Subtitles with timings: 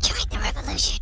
[0.00, 1.01] Join the revolution.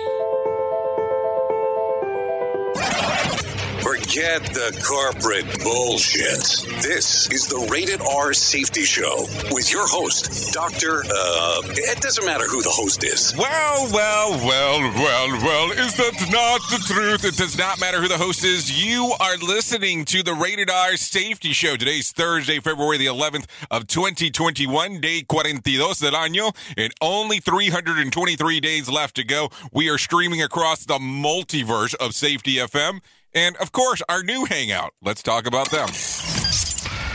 [4.11, 6.43] Forget the corporate bullshit.
[6.83, 11.05] This is the Rated R Safety Show with your host, Dr.
[11.05, 13.33] Uh, it doesn't matter who the host is.
[13.37, 17.23] Well, well, well, well, well, is that not the truth?
[17.23, 18.85] It does not matter who the host is.
[18.85, 21.77] You are listening to the Rated R Safety Show.
[21.77, 28.89] Today's Thursday, February the 11th of 2021, day 42 del año, and only 323 days
[28.89, 29.49] left to go.
[29.71, 32.99] We are streaming across the multiverse of Safety FM.
[33.33, 34.93] And of course, our new hangout.
[35.01, 35.87] Let's talk about them.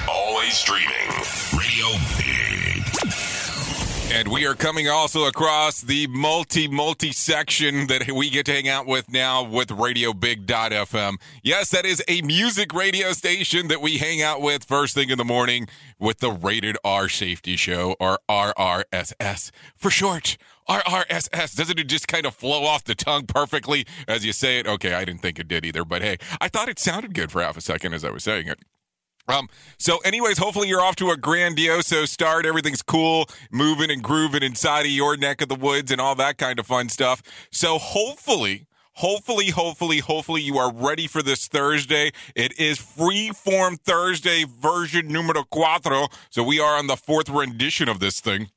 [0.08, 1.08] Always streaming.
[1.52, 1.86] Radio
[2.18, 2.36] Big.
[4.12, 8.68] And we are coming also across the multi multi section that we get to hang
[8.68, 11.16] out with now with Radio Big.fm.
[11.42, 15.18] Yes, that is a music radio station that we hang out with first thing in
[15.18, 20.38] the morning with the Rated R Safety Show or RRSS for short.
[20.68, 21.56] RRSS.
[21.56, 24.66] Doesn't it just kind of flow off the tongue perfectly as you say it?
[24.66, 27.42] Okay, I didn't think it did either, but hey, I thought it sounded good for
[27.42, 28.58] half a second as I was saying it.
[29.28, 32.46] Um, so anyways, hopefully you're off to a grandioso start.
[32.46, 36.38] Everything's cool, moving and grooving inside of your neck of the woods and all that
[36.38, 37.22] kind of fun stuff.
[37.50, 42.12] So hopefully, hopefully, hopefully, hopefully you are ready for this Thursday.
[42.36, 46.08] It is Freeform Thursday version numero cuatro.
[46.30, 48.50] So we are on the fourth rendition of this thing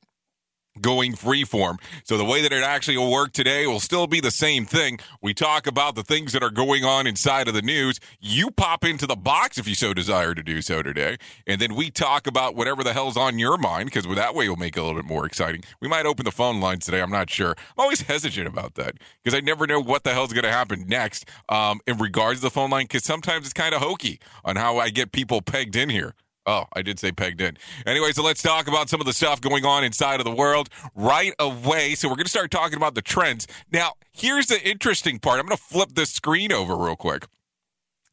[0.80, 1.76] going freeform.
[2.04, 4.98] So the way that it actually will work today will still be the same thing.
[5.20, 7.98] We talk about the things that are going on inside of the news.
[8.20, 11.16] You pop into the box if you so desire to do so today.
[11.46, 14.56] And then we talk about whatever the hell's on your mind because that way will
[14.56, 15.64] make it a little bit more exciting.
[15.80, 17.00] We might open the phone lines today.
[17.00, 17.50] I'm not sure.
[17.50, 20.84] I'm always hesitant about that because I never know what the hell's going to happen
[20.86, 24.56] next um, in regards to the phone line because sometimes it's kind of hokey on
[24.56, 26.14] how I get people pegged in here.
[26.46, 27.58] Oh, I did say pegged in.
[27.86, 30.68] Anyway, so let's talk about some of the stuff going on inside of the world
[30.94, 31.94] right away.
[31.94, 33.46] So we're going to start talking about the trends.
[33.70, 35.38] Now, here's the interesting part.
[35.38, 37.26] I'm going to flip this screen over real quick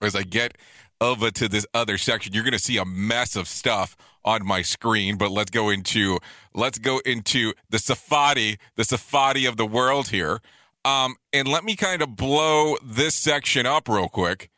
[0.02, 0.58] as I get
[1.00, 2.34] over to this other section.
[2.34, 3.96] You're going to see a mess of stuff
[4.26, 6.20] on my screen, but let's go into
[6.54, 10.42] let's go into the safari, the safari of the world here.
[10.84, 14.50] Um, and let me kind of blow this section up real quick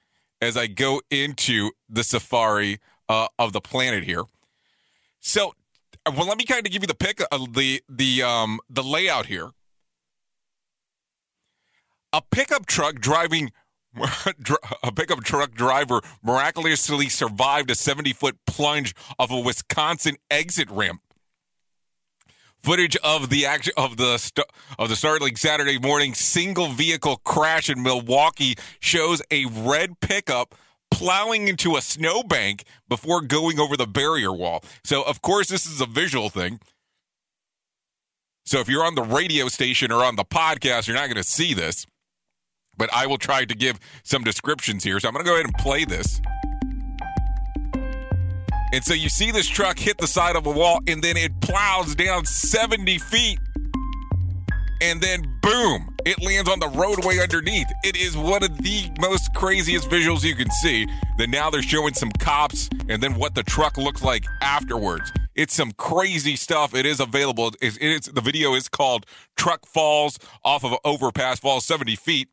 [0.41, 4.23] as I go into the safari uh, of the planet here.
[5.19, 5.53] So,
[6.05, 8.83] uh, well, let me kind of give you the pick of the the um the
[8.83, 9.49] layout here.
[12.13, 13.51] A pickup truck driving
[14.83, 21.01] a pickup truck driver miraculously survived a 70 foot plunge of a Wisconsin exit ramp.
[22.61, 24.43] Footage of the action of the
[24.77, 30.55] of the startling Saturday morning single vehicle crash in Milwaukee shows a red pickup
[30.91, 34.63] plowing into a snowbank before going over the barrier wall.
[34.83, 36.59] So, of course, this is a visual thing.
[38.45, 41.23] So, if you're on the radio station or on the podcast, you're not going to
[41.23, 41.85] see this.
[42.77, 44.99] But I will try to give some descriptions here.
[44.99, 46.21] So, I'm going to go ahead and play this.
[48.71, 51.41] And so you see this truck hit the side of a wall and then it
[51.41, 53.39] plows down 70 feet.
[54.81, 57.67] And then boom, it lands on the roadway underneath.
[57.83, 60.87] It is one of the most craziest visuals you can see.
[61.17, 65.11] Then now they're showing some cops and then what the truck looks like afterwards.
[65.35, 66.73] It's some crazy stuff.
[66.73, 67.51] It is available.
[67.61, 69.05] It's, it's the video is called
[69.37, 72.29] "Truck Falls Off of Overpass Falls 70 Feet."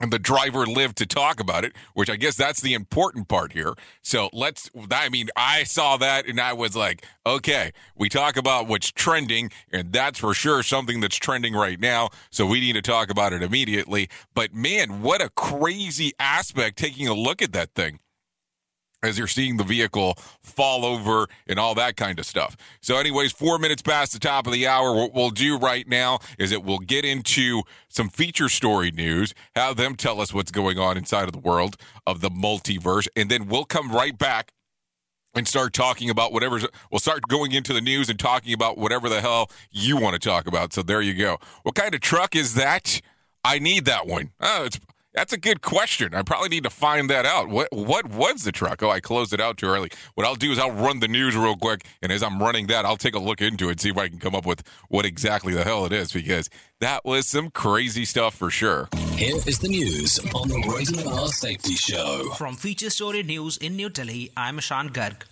[0.00, 3.52] And the driver lived to talk about it, which I guess that's the important part
[3.52, 3.74] here.
[4.02, 8.68] So let's, I mean, I saw that and I was like, okay, we talk about
[8.68, 12.10] what's trending, and that's for sure something that's trending right now.
[12.30, 14.08] So we need to talk about it immediately.
[14.34, 18.00] But man, what a crazy aspect taking a look at that thing
[19.02, 22.56] as you're seeing the vehicle fall over and all that kind of stuff.
[22.80, 26.18] So, anyways, four minutes past the top of the hour, what we'll do right now
[26.38, 30.78] is that we'll get into some feature story news, have them tell us what's going
[30.78, 31.76] on inside of the world
[32.06, 34.52] of the multiverse, and then we'll come right back
[35.34, 39.08] and start talking about whatever's we'll start going into the news and talking about whatever
[39.08, 40.72] the hell you want to talk about.
[40.72, 41.38] So there you go.
[41.62, 43.00] What kind of truck is that?
[43.44, 44.30] I need that one.
[44.40, 44.80] Oh it's
[45.16, 46.14] that's a good question.
[46.14, 47.48] I probably need to find that out.
[47.48, 48.82] What what was the truck?
[48.82, 49.90] Oh, I closed it out too early.
[50.14, 52.84] What I'll do is I'll run the news real quick, and as I'm running that,
[52.84, 55.06] I'll take a look into it, and see if I can come up with what
[55.06, 56.48] exactly the hell it is, because
[56.80, 58.88] that was some crazy stuff for sure.
[59.14, 62.34] Here is the news on the Rated R Safety Show.
[62.36, 65.22] From Feature Story News in New Delhi, I'm Ashan Garg.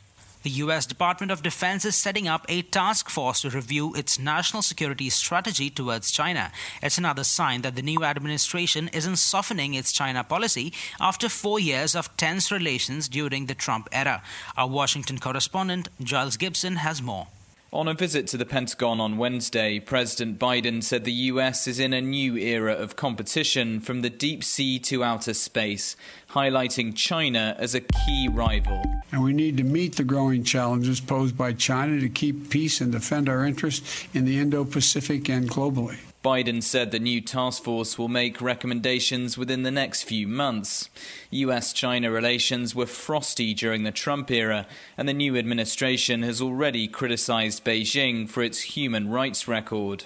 [0.44, 0.84] The U.S.
[0.84, 5.70] Department of Defense is setting up a task force to review its national security strategy
[5.70, 6.52] towards China.
[6.82, 11.96] It's another sign that the new administration isn't softening its China policy after four years
[11.96, 14.22] of tense relations during the Trump era.
[14.54, 17.28] Our Washington correspondent, Giles Gibson, has more.
[17.74, 21.92] On a visit to the Pentagon on Wednesday, President Biden said the US is in
[21.92, 25.96] a new era of competition from the deep sea to outer space,
[26.30, 28.80] highlighting China as a key rival.
[29.10, 32.92] And we need to meet the growing challenges posed by China to keep peace and
[32.92, 35.98] defend our interests in the Indo Pacific and globally.
[36.24, 40.88] Biden said the new task force will make recommendations within the next few months.
[41.30, 44.66] US China relations were frosty during the Trump era,
[44.96, 50.04] and the new administration has already criticized Beijing for its human rights record.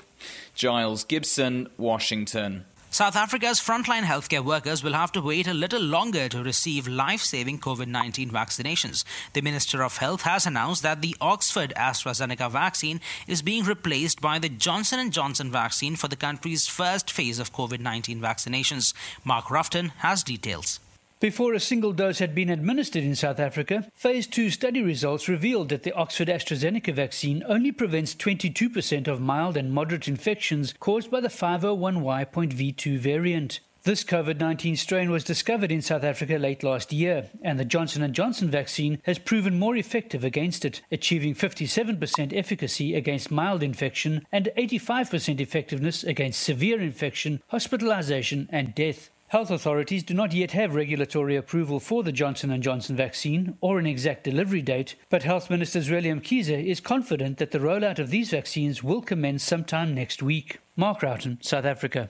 [0.57, 2.65] Giles Gibson, Washington.
[2.91, 7.21] South Africa's frontline healthcare workers will have to wait a little longer to receive life
[7.21, 9.05] saving COVID 19 vaccinations.
[9.35, 14.39] The Minister of Health has announced that the Oxford AstraZeneca vaccine is being replaced by
[14.39, 18.95] the Johnson & Johnson vaccine for the country's first phase of COVID 19 vaccinations.
[19.23, 20.81] Mark Roughton has details.
[21.21, 25.69] Before a single dose had been administered in South Africa, phase 2 study results revealed
[25.71, 31.21] that the Oxford AstraZeneca vaccine only prevents 22% of mild and moderate infections caused by
[31.21, 33.59] the 501Y.V2 variant.
[33.83, 38.15] This COVID-19 strain was discovered in South Africa late last year, and the Johnson &
[38.15, 44.51] Johnson vaccine has proven more effective against it, achieving 57% efficacy against mild infection and
[44.57, 49.11] 85% effectiveness against severe infection, hospitalization and death.
[49.29, 53.79] Health authorities do not yet have regulatory approval for the Johnson & Johnson vaccine or
[53.79, 58.09] an exact delivery date, but Health Minister Zweli Mkhize is confident that the rollout of
[58.09, 60.61] these vaccines will commence sometime next week.
[60.77, 62.09] Mark Roughton, South Africa.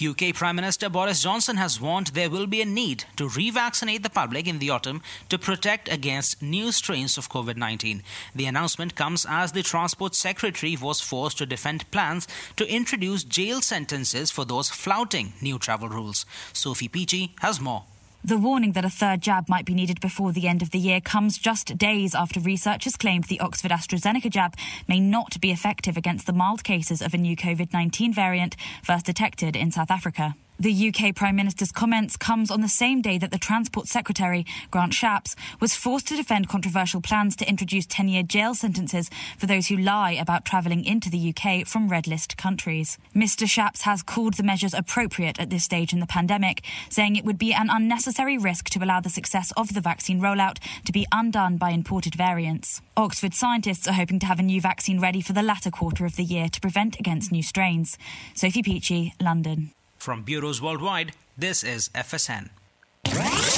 [0.00, 4.08] UK Prime Minister Boris Johnson has warned there will be a need to revaccinate the
[4.08, 8.02] public in the autumn to protect against new strains of COVID 19.
[8.34, 12.26] The announcement comes as the Transport Secretary was forced to defend plans
[12.56, 16.24] to introduce jail sentences for those flouting new travel rules.
[16.54, 17.84] Sophie Peachy has more.
[18.22, 21.00] The warning that a third jab might be needed before the end of the year
[21.00, 26.26] comes just days after researchers claimed the Oxford AstraZeneca jab may not be effective against
[26.26, 30.34] the mild cases of a new COVID 19 variant first detected in South Africa.
[30.60, 34.92] The UK Prime Minister's comments comes on the same day that the Transport Secretary, Grant
[34.92, 39.76] Shapps, was forced to defend controversial plans to introduce 10-year jail sentences for those who
[39.78, 42.98] lie about travelling into the UK from red list countries.
[43.16, 47.24] Mr Shapps has called the measures appropriate at this stage in the pandemic, saying it
[47.24, 51.06] would be an unnecessary risk to allow the success of the vaccine rollout to be
[51.10, 52.82] undone by imported variants.
[52.98, 56.16] Oxford scientists are hoping to have a new vaccine ready for the latter quarter of
[56.16, 57.96] the year to prevent against new strains.
[58.34, 59.72] Sophie Peachy, London.
[60.00, 62.48] From bureaus worldwide, this is FSN.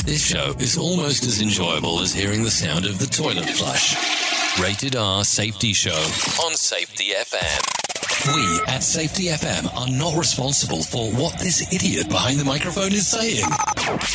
[0.05, 3.95] This show is almost as enjoyable as hearing the sound of the toilet flush.
[4.61, 5.93] Rated R Safety Show
[6.45, 7.92] on Safety FM.
[8.25, 13.09] We at Safety FM are not responsible for what this idiot behind the microphone is
[13.09, 13.45] saying.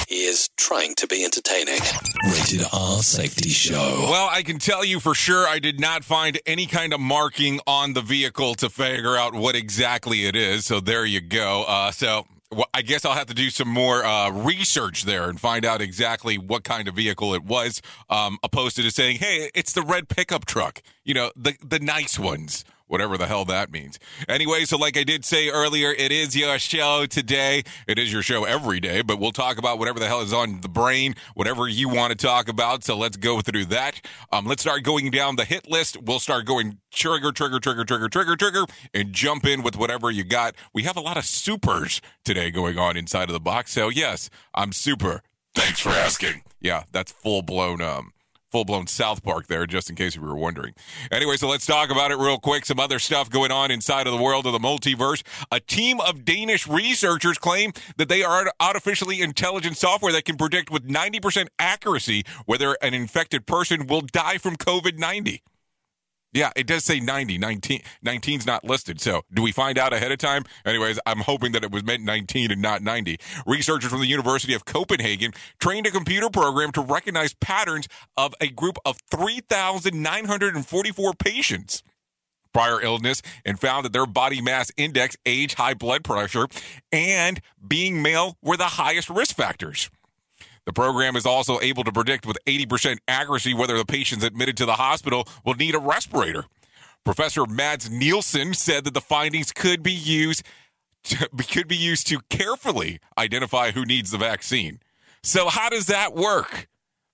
[0.08, 1.82] He is trying to be entertaining.
[2.26, 4.08] Rated R Safety Show.
[4.10, 7.60] Well, I can tell you for sure I did not find any kind of marking
[7.68, 10.64] on the vehicle to figure out what exactly it is.
[10.64, 11.66] So there you go.
[11.68, 15.38] Uh, so well, I guess I'll have to do some more uh, research there and
[15.38, 19.52] find out exactly what kind of vehicle it was, um, opposed to just saying, "Hey,
[19.54, 23.72] it's the red pickup truck." You know, the the nice ones whatever the hell that
[23.72, 24.00] means.
[24.28, 27.64] Anyway, so like I did say earlier, it is your show today.
[27.88, 30.62] It is your show every day, but we'll talk about whatever the hell is on
[30.62, 32.84] the brain, whatever you want to talk about.
[32.84, 34.02] So let's go through that.
[34.32, 35.98] Um, let's start going down the hit list.
[36.02, 40.24] We'll start going trigger, trigger, trigger, trigger, trigger, trigger, and jump in with whatever you
[40.24, 40.56] got.
[40.74, 43.72] We have a lot of supers today going on inside of the box.
[43.72, 45.22] So yes, I'm super.
[45.56, 46.44] Thanks for asking.
[46.62, 48.12] Yeah, that's full blown um
[48.52, 50.74] full blown South Park there, just in case you were wondering.
[51.12, 52.66] Anyway, so let's talk about it real quick.
[52.66, 55.24] Some other stuff going on inside of the world of the multiverse.
[55.52, 60.72] A team of Danish researchers claim that they are artificially intelligent software that can predict
[60.72, 65.44] with 90% accuracy whether an infected person will die from COVID 90.
[66.34, 67.38] Yeah, it does say 90.
[67.38, 69.02] 19, 19's not listed.
[69.02, 70.44] So, do we find out ahead of time?
[70.66, 73.18] Anyways, I'm hoping that it was meant 19 and not 90.
[73.46, 78.50] Researchers from the University of Copenhagen trained a computer program to recognize patterns of a
[78.50, 81.84] group of 3,944 patients
[82.54, 86.48] prior illness and found that their body mass index, age, high blood pressure,
[86.92, 89.92] and being male were the highest risk factors.
[90.68, 94.66] The program is also able to predict with 80% accuracy whether the patients admitted to
[94.66, 96.44] the hospital will need a respirator.
[97.06, 100.44] Professor Mads Nielsen said that the findings could be used
[101.06, 104.82] to, could be used to carefully identify who needs the vaccine.
[105.24, 106.68] So how does that work?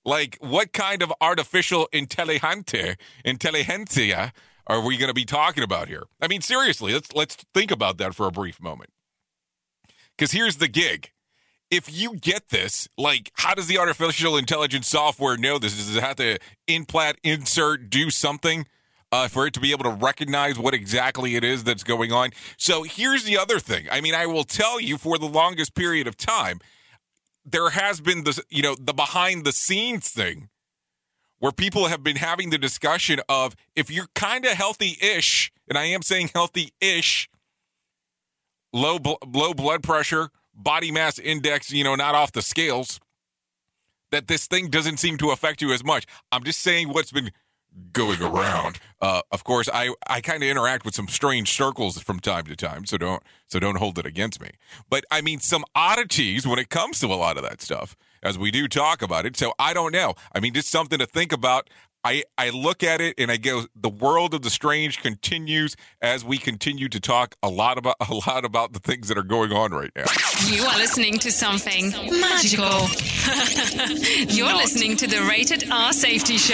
[0.04, 4.34] Like what kind of artificial intelligente, intelligentsia
[4.66, 6.06] are we going to be talking about here?
[6.20, 8.90] I mean seriously, let's let's think about that for a brief moment.
[10.18, 11.13] Cuz here's the gig
[11.74, 15.76] if you get this, like, how does the artificial intelligence software know this?
[15.76, 16.38] Does it have to
[16.68, 18.68] implant, insert, do something
[19.12, 22.30] uh, for it to be able to recognize what exactly it is that's going on?
[22.58, 23.88] So here's the other thing.
[23.92, 26.60] I mean, I will tell you for the longest period of time,
[27.44, 30.50] there has been this, you know, the behind the scenes thing
[31.40, 35.76] where people have been having the discussion of if you're kind of healthy ish, and
[35.76, 37.30] I am saying healthy ish,
[38.72, 43.00] low, low blood pressure, body mass index, you know, not off the scales,
[44.12, 46.06] that this thing doesn't seem to affect you as much.
[46.32, 47.32] I'm just saying what's been
[47.92, 48.80] going around.
[49.02, 52.56] Uh, of course, I, I kind of interact with some strange circles from time to
[52.56, 54.52] time, so don't so don't hold it against me.
[54.90, 58.38] But I mean, some oddities when it comes to a lot of that stuff, as
[58.38, 59.36] we do talk about it.
[59.38, 60.14] So I don't know.
[60.34, 61.70] I mean, just something to think about.
[62.04, 66.26] I, I look at it and I go, the world of the strange continues as
[66.26, 69.52] we continue to talk a lot about a lot about the things that are going
[69.52, 70.06] on right now.
[70.48, 72.88] You are listening to something magical.
[74.36, 74.58] You're Not.
[74.58, 76.54] listening to the Rated R Safety Show.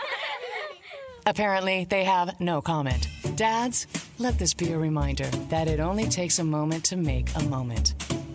[1.25, 3.07] Apparently, they have no comment.
[3.35, 3.87] Dads,
[4.17, 7.93] let this be a reminder that it only takes a moment to make a moment.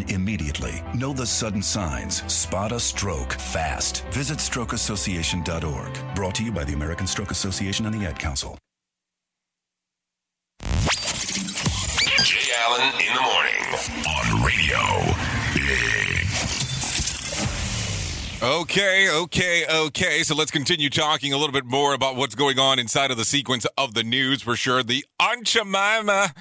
[0.00, 0.82] immediately.
[0.94, 2.22] Know the sudden signs.
[2.32, 4.04] Spot a stroke fast.
[4.06, 6.14] Visit strokeassociation.org.
[6.14, 8.56] Brought to you by the American Stroke Association and the Ad Council.
[12.24, 13.62] Jay Allen in the morning
[14.06, 16.01] on Radio.
[18.42, 20.24] Okay, okay, okay.
[20.24, 23.24] So let's continue talking a little bit more about what's going on inside of the
[23.24, 24.82] sequence of the news for sure.
[24.82, 26.34] The Aunt Jemima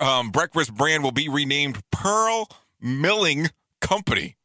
[0.00, 2.46] um, breakfast brand will be renamed Pearl
[2.78, 3.48] Milling
[3.80, 4.36] Company.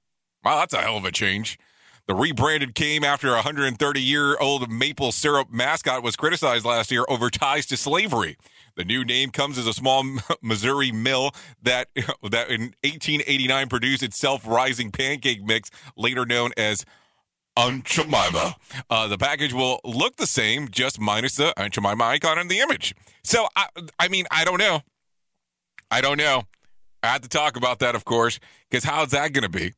[0.41, 1.59] Wow, that's a hell of a change.
[2.07, 7.03] The rebranded came after a 130 year old maple syrup mascot was criticized last year
[7.09, 8.37] over ties to slavery.
[8.77, 10.05] The new name comes as a small
[10.41, 11.31] Missouri mill
[11.63, 16.85] that that in 1889 produced its self-rising pancake mix, later known as
[17.57, 18.55] Aunt Jemima.
[18.87, 22.59] Uh, the package will look the same, just minus the Aunt Jemima icon in the
[22.59, 22.93] image.
[23.23, 23.67] So, I,
[23.99, 24.81] I mean, I don't know.
[25.89, 26.43] I don't know.
[27.01, 29.73] I had to talk about that, of course, because how's that going to be?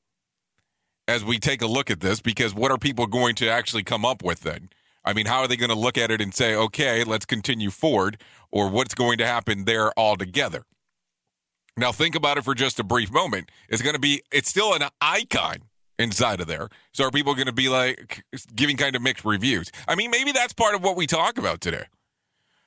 [1.08, 4.04] As we take a look at this, because what are people going to actually come
[4.06, 4.70] up with then?
[5.10, 7.72] I mean, how are they going to look at it and say, okay, let's continue
[7.72, 10.66] forward, or what's going to happen there altogether?
[11.76, 13.50] Now, think about it for just a brief moment.
[13.70, 15.64] It's going to be, it's still an icon
[15.98, 16.70] inside of there.
[16.94, 19.72] So are people going to be like giving kind of mixed reviews?
[19.88, 21.86] I mean, maybe that's part of what we talk about today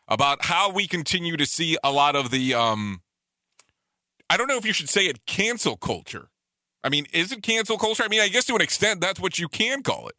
[0.08, 3.02] about how we continue to see a lot of the, um,
[4.28, 6.28] I don't know if you should say it cancel culture.
[6.82, 8.02] I mean, is it cancel culture?
[8.02, 10.16] I mean, I guess to an extent, that's what you can call it.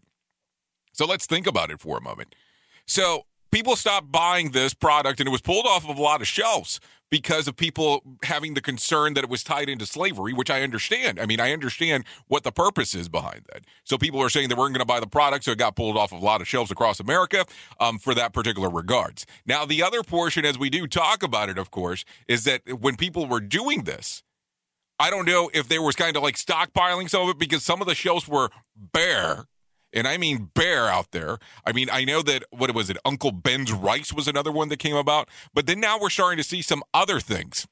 [0.93, 2.35] So let's think about it for a moment.
[2.85, 6.27] So people stopped buying this product and it was pulled off of a lot of
[6.27, 6.79] shelves
[7.13, 11.19] because of people having the concern that it was tied into slavery, which I understand.
[11.19, 13.65] I mean, I understand what the purpose is behind that.
[13.83, 15.95] So people are saying they weren't going to buy the product, so it got pulled
[15.95, 17.45] off of a lot of shelves across America
[17.79, 19.27] um, for that particular regards.
[19.45, 22.95] Now, the other portion, as we do talk about it, of course, is that when
[22.95, 24.23] people were doing this,
[24.99, 27.79] I don't know if there was kind of like stockpiling some of it because some
[27.79, 29.45] of the shelves were bare
[29.93, 31.37] and I mean bear out there.
[31.65, 32.97] I mean, I know that what was it?
[33.05, 36.43] Uncle Ben's rice was another one that came about, but then now we're starting to
[36.43, 37.67] see some other things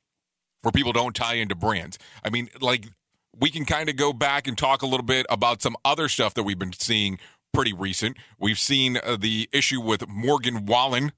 [0.62, 1.98] where people don't tie into brands.
[2.24, 2.90] I mean, like
[3.38, 6.34] we can kind of go back and talk a little bit about some other stuff
[6.36, 7.18] that we've been seeing
[7.54, 8.18] pretty recent.
[8.40, 11.12] We've seen uh, the issue with Morgan Wallen,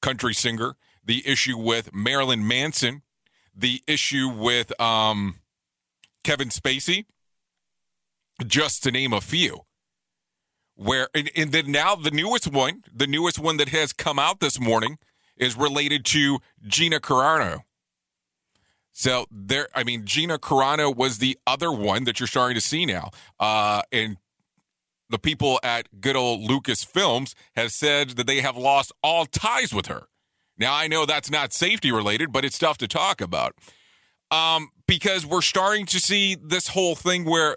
[0.00, 3.02] country singer, the issue with Marilyn Manson,
[3.54, 5.36] the issue with um,
[6.24, 7.06] Kevin Spacey,
[8.46, 9.62] just to name a few
[10.82, 14.40] where and, and then now the newest one, the newest one that has come out
[14.40, 14.98] this morning
[15.36, 17.62] is related to Gina Carano.
[18.92, 22.84] So there, I mean, Gina Carano was the other one that you're starting to see
[22.84, 24.18] now, uh, and
[25.08, 29.72] the people at good old Lucas Films have said that they have lost all ties
[29.72, 30.04] with her.
[30.58, 33.54] Now I know that's not safety related, but it's tough to talk about
[34.30, 37.56] um, because we're starting to see this whole thing where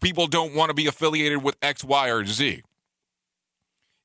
[0.00, 2.62] people don't want to be affiliated with X, Y, or Z.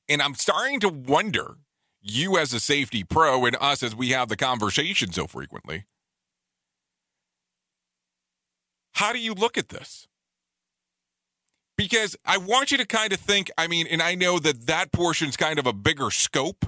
[0.08, 1.56] And I'm starting to wonder,
[2.00, 5.84] you as a safety pro and us as we have the conversation so frequently,
[8.92, 10.08] how do you look at this?
[11.76, 14.90] Because I want you to kind of think, I mean, and I know that that
[14.90, 16.64] portion's kind of a bigger scope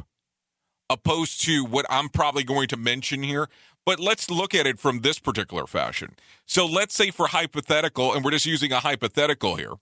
[0.89, 3.49] opposed to what I'm probably going to mention here.
[3.91, 6.15] But let's look at it from this particular fashion.
[6.47, 9.73] So let's say, for hypothetical, and we're just using a hypothetical here,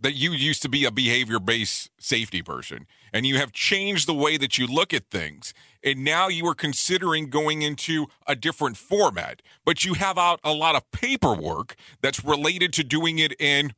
[0.00, 4.14] that you used to be a behavior based safety person and you have changed the
[4.14, 5.54] way that you look at things.
[5.84, 10.52] And now you are considering going into a different format, but you have out a
[10.52, 13.74] lot of paperwork that's related to doing it in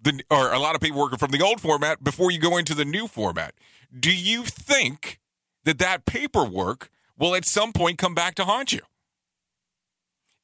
[0.00, 2.86] the or a lot of paperwork from the old format before you go into the
[2.86, 3.52] new format.
[4.00, 5.20] do you think
[5.68, 8.80] that that paperwork will at some point come back to haunt you?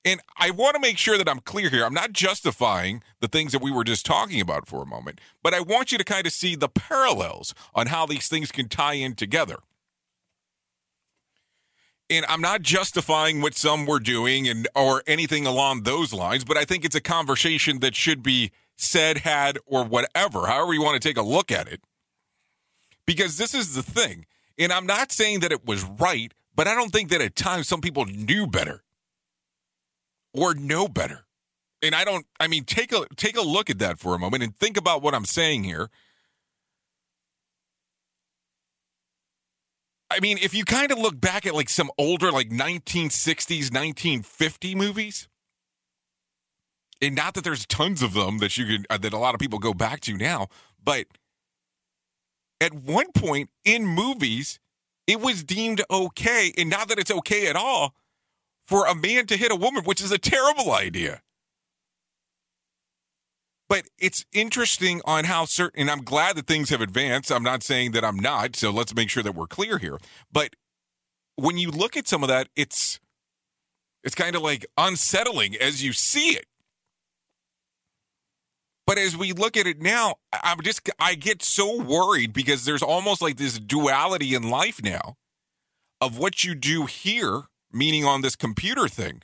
[0.04, 1.86] And I want to make sure that I'm clear here.
[1.86, 5.54] I'm not justifying the things that we were just talking about for a moment, but
[5.54, 8.92] I want you to kind of see the parallels on how these things can tie
[8.92, 9.56] in together.
[12.10, 16.58] And I'm not justifying what some were doing and or anything along those lines, but
[16.58, 21.00] I think it's a conversation that should be said, had, or whatever, however you want
[21.00, 21.80] to take a look at it.
[23.06, 24.26] Because this is the thing.
[24.58, 27.68] And I'm not saying that it was right, but I don't think that at times
[27.68, 28.84] some people knew better
[30.32, 31.26] or know better.
[31.82, 34.42] And I don't I mean take a take a look at that for a moment
[34.42, 35.90] and think about what I'm saying here.
[40.10, 44.74] I mean, if you kind of look back at like some older like 1960s, 1950
[44.76, 45.28] movies,
[47.02, 49.40] and not that there's tons of them that you can uh, that a lot of
[49.40, 50.46] people go back to now,
[50.82, 51.06] but
[52.64, 54.58] at one point in movies,
[55.06, 57.94] it was deemed okay, and not that it's okay at all,
[58.66, 61.20] for a man to hit a woman, which is a terrible idea.
[63.68, 67.30] But it's interesting on how certain, and I'm glad that things have advanced.
[67.30, 69.98] I'm not saying that I'm not, so let's make sure that we're clear here.
[70.32, 70.56] But
[71.36, 72.98] when you look at some of that, it's
[74.02, 76.46] it's kind of like unsettling as you see it.
[78.86, 82.82] But as we look at it now, I'm just I get so worried because there's
[82.82, 85.16] almost like this duality in life now
[86.00, 89.22] of what you do here, meaning on this computer thing.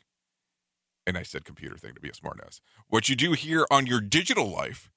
[1.07, 2.61] And I said computer thing to be a smartass.
[2.89, 4.91] What you do here on your digital life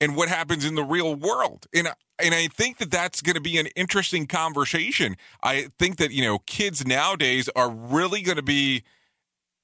[0.00, 1.66] and what happens in the real world.
[1.72, 5.16] And and I think that that's going to be an interesting conversation.
[5.42, 8.82] I think that, you know, kids nowadays are really going to be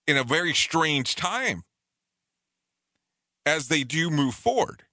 [0.06, 1.64] in a very strange time
[3.46, 4.85] as they do move forward.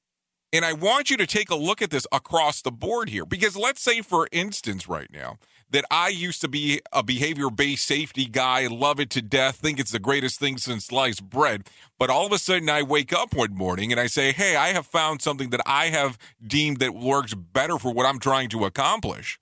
[0.53, 3.55] And I want you to take a look at this across the board here because
[3.55, 5.37] let's say, for instance, right now,
[5.69, 9.79] that I used to be a behavior based safety guy, love it to death, think
[9.79, 11.69] it's the greatest thing since sliced bread.
[11.97, 14.69] But all of a sudden, I wake up one morning and I say, Hey, I
[14.69, 18.65] have found something that I have deemed that works better for what I'm trying to
[18.65, 19.39] accomplish.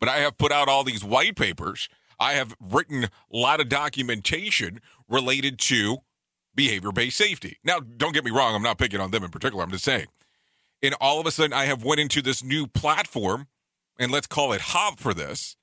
[0.00, 1.90] But I have put out all these white papers.
[2.18, 5.98] I have written a lot of documentation related to
[6.58, 7.56] behavior based safety.
[7.62, 9.62] Now, don't get me wrong, I'm not picking on them in particular.
[9.62, 10.06] I'm just saying.
[10.82, 13.46] And all of a sudden, I have went into this new platform,
[13.96, 15.56] and let's call it Hop for this.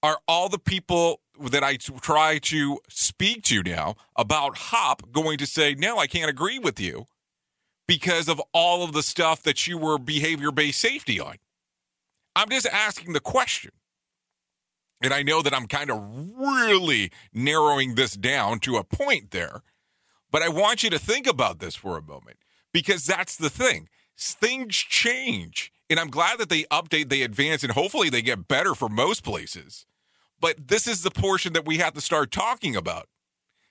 [0.00, 5.46] Are all the people that I try to speak to now about Hop going to
[5.46, 7.06] say, no, I can't agree with you
[7.88, 11.36] because of all of the stuff that you were behavior based safety on?
[12.36, 13.72] I'm just asking the question.
[15.00, 16.00] And I know that I'm kind of
[16.36, 19.62] really narrowing this down to a point there,
[20.32, 22.38] but I want you to think about this for a moment
[22.72, 23.88] because that's the thing.
[24.18, 25.72] Things change.
[25.90, 29.22] And I'm glad that they update, they advance, and hopefully they get better for most
[29.22, 29.84] places.
[30.40, 33.08] But this is the portion that we have to start talking about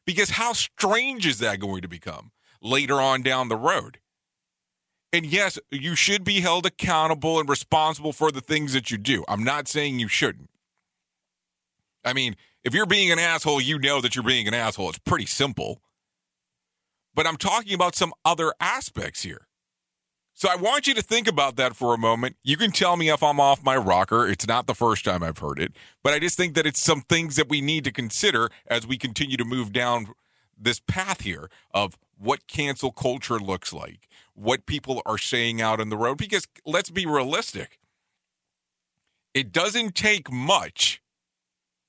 [0.05, 3.99] because how strange is that going to become later on down the road?
[5.11, 9.25] And yes, you should be held accountable and responsible for the things that you do.
[9.27, 10.49] I'm not saying you shouldn't.
[12.05, 14.89] I mean, if you're being an asshole, you know that you're being an asshole.
[14.89, 15.81] It's pretty simple.
[17.13, 19.47] But I'm talking about some other aspects here.
[20.33, 22.37] So I want you to think about that for a moment.
[22.41, 24.27] You can tell me if I'm off my rocker.
[24.27, 27.01] It's not the first time I've heard it, but I just think that it's some
[27.01, 30.07] things that we need to consider as we continue to move down
[30.57, 35.89] this path here of what cancel culture looks like, what people are saying out on
[35.89, 36.17] the road.
[36.17, 37.79] Because let's be realistic,
[39.33, 41.00] it doesn't take much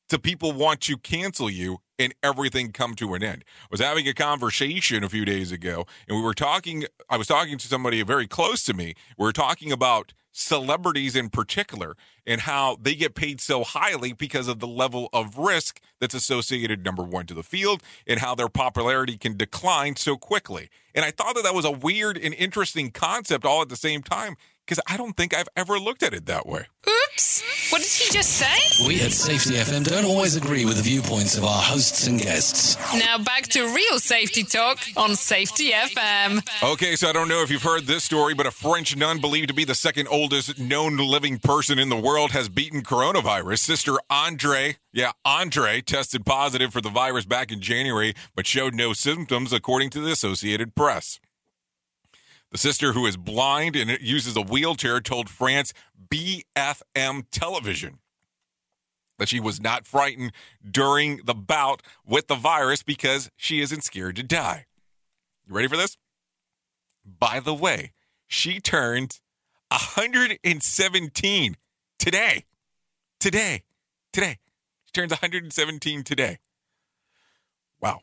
[0.09, 3.45] to people want to cancel you and everything come to an end.
[3.63, 7.27] I was having a conversation a few days ago and we were talking I was
[7.27, 8.95] talking to somebody very close to me.
[9.19, 11.95] We were talking about celebrities in particular
[12.27, 16.85] and how they get paid so highly because of the level of risk that's associated
[16.85, 20.71] number 1 to the field and how their popularity can decline so quickly.
[20.95, 24.03] And I thought that that was a weird and interesting concept all at the same
[24.03, 24.37] time
[24.73, 26.65] because I don't think I've ever looked at it that way.
[26.89, 27.71] Oops!
[27.71, 28.87] What did he just say?
[28.87, 32.79] We at Safety FM don't always agree with the viewpoints of our hosts and guests.
[32.95, 36.43] Now back to real safety talk on Safety FM.
[36.73, 39.49] Okay, so I don't know if you've heard this story, but a French nun believed
[39.49, 43.59] to be the second oldest known living person in the world has beaten coronavirus.
[43.59, 48.95] Sister Andre, yeah, Andre tested positive for the virus back in January, but showed no
[48.95, 51.21] symptoms, according to the Associated Press.
[52.53, 55.73] The sister, who is blind and uses a wheelchair, told France
[56.11, 57.99] BFM television
[59.19, 60.33] that she was not frightened
[60.71, 64.67] during the bout with the virus because she isn't scared to die.
[65.49, 65.97] You ready for this?
[67.07, 67.93] By the way,
[68.27, 69.21] she turned
[69.71, 71.57] 117
[71.99, 72.45] today.
[73.19, 73.63] Today.
[74.13, 74.39] Today.
[74.85, 76.39] She turns 117 today.
[77.81, 78.01] Wow.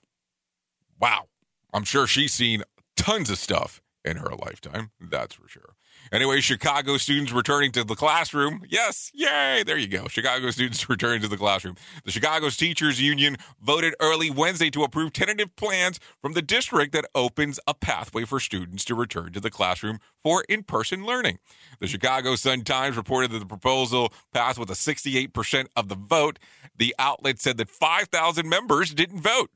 [0.99, 1.25] Wow.
[1.71, 2.63] I'm sure she's seen
[2.95, 4.91] tons of stuff in her lifetime.
[4.99, 5.75] That's for sure.
[6.11, 8.61] Anyway, Chicago students returning to the classroom.
[8.67, 9.63] Yes, yay!
[9.65, 10.07] There you go.
[10.07, 11.75] Chicago students returning to the classroom.
[12.05, 17.05] The Chicago's Teachers Union voted early Wednesday to approve tentative plans from the district that
[17.13, 21.39] opens a pathway for students to return to the classroom for in person learning.
[21.79, 26.39] The Chicago Sun Times reported that the proposal passed with a 68% of the vote.
[26.77, 29.49] The outlet said that 5,000 members didn't vote.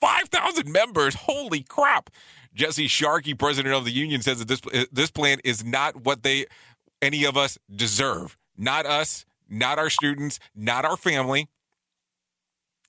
[0.00, 1.14] 5,000 members.
[1.14, 2.10] Holy crap.
[2.54, 6.22] Jesse Sharkey, president of the union, says that this uh, this plan is not what
[6.22, 6.46] they
[7.00, 8.36] any of us deserve.
[8.56, 11.48] Not us, not our students, not our family,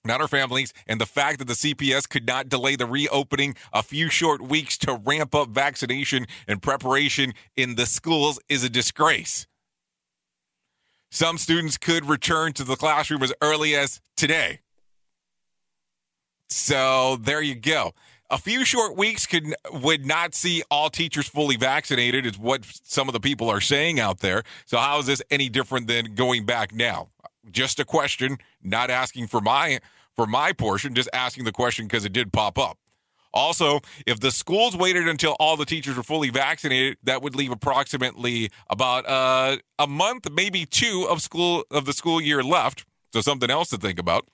[0.04, 3.82] not our families, and the fact that the CPS could not delay the reopening a
[3.82, 9.46] few short weeks to ramp up vaccination and preparation in the schools is a disgrace.
[11.10, 14.60] Some students could return to the classroom as early as today.
[16.48, 17.92] So there you go.
[18.32, 23.06] A few short weeks could would not see all teachers fully vaccinated, is what some
[23.06, 24.42] of the people are saying out there.
[24.64, 27.10] So how is this any different than going back now?
[27.50, 29.80] Just a question, not asking for my
[30.16, 32.78] for my portion, just asking the question because it did pop up.
[33.34, 37.50] Also, if the schools waited until all the teachers were fully vaccinated, that would leave
[37.50, 42.86] approximately about uh, a month, maybe two of school of the school year left.
[43.12, 44.26] So something else to think about.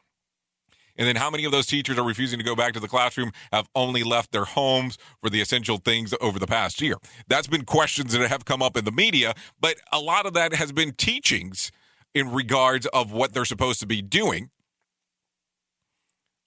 [0.99, 3.31] And then how many of those teachers are refusing to go back to the classroom
[3.53, 6.97] have only left their homes for the essential things over the past year?
[7.29, 10.53] That's been questions that have come up in the media, but a lot of that
[10.55, 11.71] has been teachings
[12.15, 14.51] in regards of what they're supposed to be doing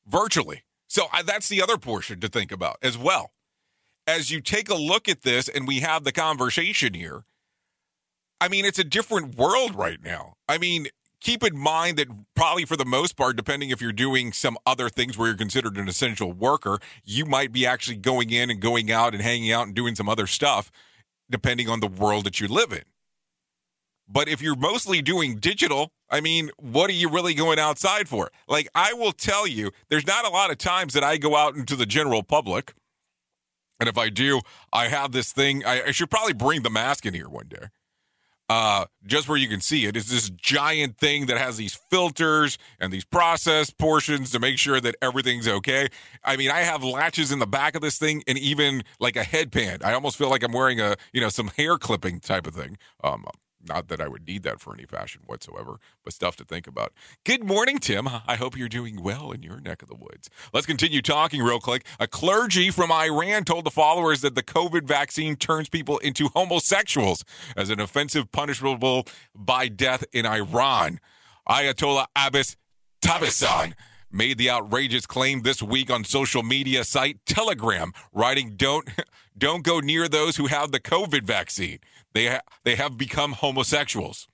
[0.05, 0.63] virtually.
[0.87, 3.31] So I, that's the other portion to think about as well.
[4.05, 7.23] As you take a look at this and we have the conversation here,
[8.41, 10.33] I mean, it's a different world right now.
[10.49, 10.87] I mean,
[11.21, 14.89] keep in mind that probably for the most part, depending if you're doing some other
[14.89, 18.91] things where you're considered an essential worker, you might be actually going in and going
[18.91, 20.71] out and hanging out and doing some other stuff,
[21.29, 22.83] depending on the world that you live in.
[24.09, 28.29] But if you're mostly doing digital, I mean, what are you really going outside for?
[28.47, 31.55] Like, I will tell you, there's not a lot of times that I go out
[31.55, 32.73] into the general public.
[33.79, 34.41] And if I do,
[34.73, 35.63] I have this thing.
[35.65, 37.67] I, I should probably bring the mask in here one day
[38.51, 42.57] uh, just where you can see it is this giant thing that has these filters
[42.81, 45.87] and these process portions to make sure that everything's okay.
[46.21, 49.23] I mean, I have latches in the back of this thing and even like a
[49.23, 49.83] headband.
[49.85, 52.77] I almost feel like I'm wearing a, you know, some hair clipping type of thing.
[53.01, 53.23] Um,
[53.67, 56.93] not that I would need that for any fashion whatsoever, but stuff to think about.
[57.23, 58.07] Good morning, Tim.
[58.07, 60.29] I hope you're doing well in your neck of the woods.
[60.53, 61.85] Let's continue talking real quick.
[61.99, 67.23] A clergy from Iran told the followers that the COVID vaccine turns people into homosexuals
[67.55, 70.99] as an offensive punishable by death in Iran.
[71.47, 72.55] Ayatollah Abbas
[73.01, 73.73] Tabasan
[74.11, 78.89] made the outrageous claim this week on social media site Telegram, writing, "Don't
[79.37, 81.79] don't go near those who have the COVID vaccine.
[82.13, 84.27] They ha- they have become homosexuals."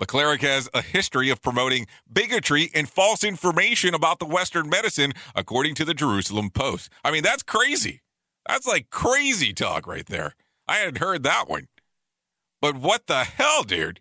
[0.00, 5.12] The cleric has a history of promoting bigotry and false information about the Western medicine,
[5.34, 6.90] according to the Jerusalem Post.
[7.04, 8.00] I mean, that's crazy.
[8.48, 10.34] That's like crazy talk right there.
[10.66, 11.68] I hadn't heard that one.
[12.62, 14.00] But what the hell, dude?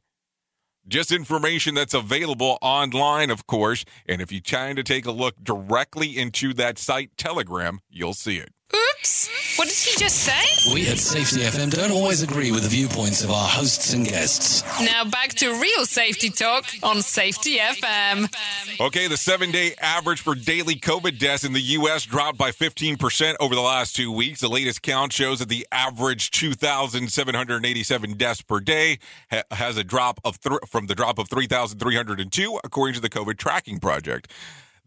[0.88, 3.84] Just information that's available online, of course.
[4.08, 8.38] And if you try to take a look directly into that site, Telegram, you'll see
[8.38, 8.54] it.
[8.74, 9.58] Oops.
[9.58, 10.74] What did he just say?
[10.74, 14.64] We at Safety FM don't always agree with the viewpoints of our hosts and guests.
[14.82, 18.32] Now back to real safety talk on Safety FM.
[18.80, 22.06] Okay, the seven day average for daily COVID deaths in the U.S.
[22.06, 24.42] dropped by 15% over the last two weeks.
[24.42, 29.00] The latest count shows that the average 2,787 deaths per day
[29.32, 33.38] ha- has a drop of th- from the drop of 3,302, according to the COVID
[33.38, 34.32] tracking project.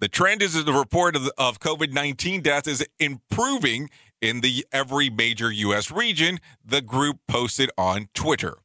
[0.03, 3.89] The trend is the report of, of COVID 19 deaths is improving
[4.21, 5.93] in the every major U.S.
[5.93, 8.57] region, the group posted on Twitter.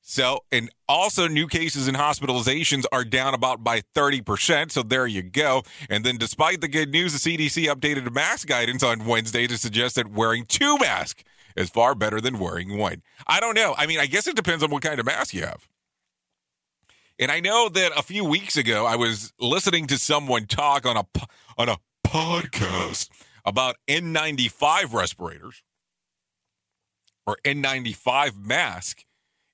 [0.00, 4.70] So, and also new cases and hospitalizations are down about by 30%.
[4.70, 5.64] So there you go.
[5.90, 9.96] And then despite the good news, the CDC updated mask guidance on Wednesday to suggest
[9.96, 11.24] that wearing two masks
[11.56, 13.02] is far better than wearing one.
[13.26, 13.74] I don't know.
[13.76, 15.68] I mean, I guess it depends on what kind of mask you have.
[17.18, 20.96] And I know that a few weeks ago I was listening to someone talk on
[20.96, 21.06] a
[21.56, 23.08] on a podcast
[23.44, 25.62] about N95 respirators
[27.26, 29.04] or N95 mask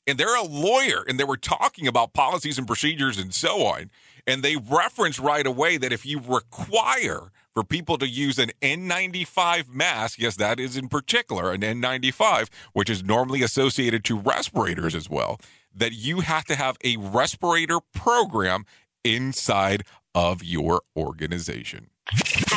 [0.07, 3.91] and they're a lawyer and they were talking about policies and procedures and so on
[4.27, 9.69] and they referenced right away that if you require for people to use an N95
[9.69, 10.19] mask.
[10.19, 15.39] Yes, that is in particular an N95, which is normally associated to respirators as well.
[15.75, 18.65] That you have to have a respirator program
[19.05, 21.91] inside of your organization.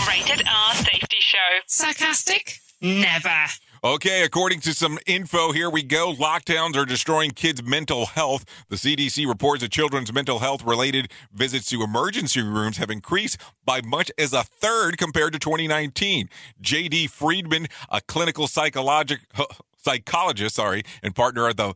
[0.08, 1.38] Rated R Safety Show.
[1.68, 2.60] Sarcastic?
[2.82, 3.46] Never.
[3.86, 6.14] Okay, according to some info, here we go.
[6.14, 8.46] Lockdowns are destroying kids' mental health.
[8.70, 13.82] The CDC reports that children's mental health related visits to emergency rooms have increased by
[13.82, 16.30] much as a third compared to 2019.
[16.62, 19.20] JD Friedman, a clinical psychologic,
[19.78, 21.74] psychologist, sorry, and partner at the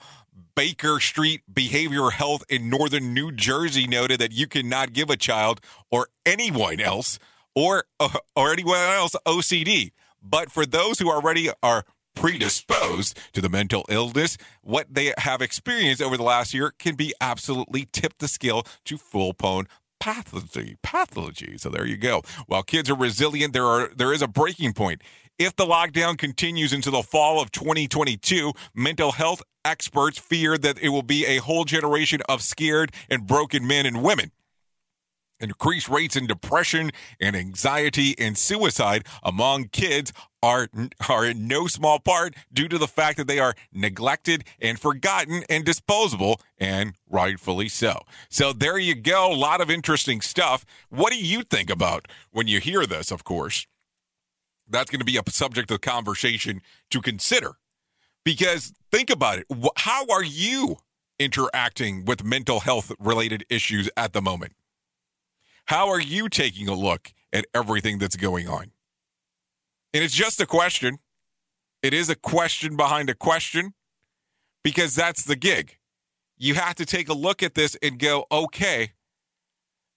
[0.57, 5.61] Baker Street Behavioral Health in northern New Jersey noted that you cannot give a child
[5.91, 7.19] or anyone else
[7.53, 9.91] or uh, or anyone else OCD.
[10.19, 16.01] But for those who already are predisposed to the mental illness, what they have experienced
[16.01, 19.67] over the last year can be absolutely tip the scale to full blown
[19.99, 20.77] pathology.
[20.81, 21.59] Pathology.
[21.59, 22.23] So there you go.
[22.47, 25.03] While kids are resilient, there are there is a breaking point.
[25.39, 30.89] If the lockdown continues into the fall of 2022, mental health experts fear that it
[30.89, 34.31] will be a whole generation of scared and broken men and women.
[35.39, 36.89] Increased rates in depression
[37.21, 40.69] and anxiety and suicide among kids are
[41.07, 45.43] are in no small part due to the fact that they are neglected and forgotten
[45.51, 47.99] and disposable and rightfully so.
[48.27, 50.65] So there you go, a lot of interesting stuff.
[50.89, 53.67] What do you think about when you hear this, of course?
[54.69, 57.57] That's going to be a subject of conversation to consider.
[58.23, 60.77] Because think about it, how are you
[61.19, 64.53] interacting with mental health related issues at the moment?
[65.65, 68.71] How are you taking a look at everything that's going on?
[69.93, 70.99] And it's just a question.
[71.81, 73.73] It is a question behind a question
[74.63, 75.77] because that's the gig.
[76.37, 78.91] You have to take a look at this and go, okay,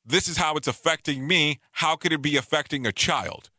[0.05, 1.61] this is how it's affecting me.
[1.73, 3.50] How could it be affecting a child?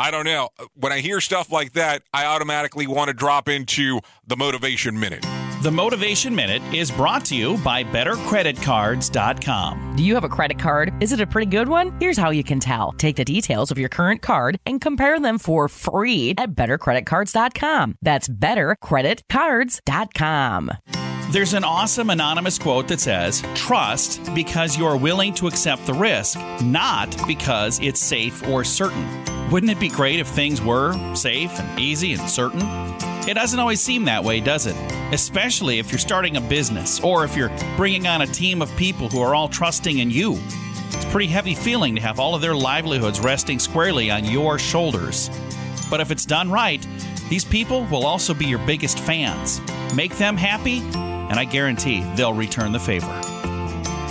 [0.00, 0.48] I don't know.
[0.76, 5.26] When I hear stuff like that, I automatically want to drop into the motivation minute.
[5.62, 9.96] The Motivation Minute is brought to you by BetterCreditCards.com.
[9.96, 10.90] Do you have a credit card?
[11.02, 11.94] Is it a pretty good one?
[12.00, 12.92] Here's how you can tell.
[12.92, 17.96] Take the details of your current card and compare them for free at BetterCreditCards.com.
[18.00, 20.70] That's BetterCreditCards.com.
[21.30, 25.92] There's an awesome anonymous quote that says, Trust because you are willing to accept the
[25.92, 29.39] risk, not because it's safe or certain.
[29.50, 32.60] Wouldn't it be great if things were safe and easy and certain?
[33.28, 34.76] It doesn't always seem that way, does it?
[35.12, 39.08] Especially if you're starting a business or if you're bringing on a team of people
[39.08, 40.38] who are all trusting in you.
[40.86, 44.56] It's a pretty heavy feeling to have all of their livelihoods resting squarely on your
[44.56, 45.28] shoulders.
[45.90, 46.86] But if it's done right,
[47.28, 49.60] these people will also be your biggest fans.
[49.96, 53.20] Make them happy, and I guarantee they'll return the favor.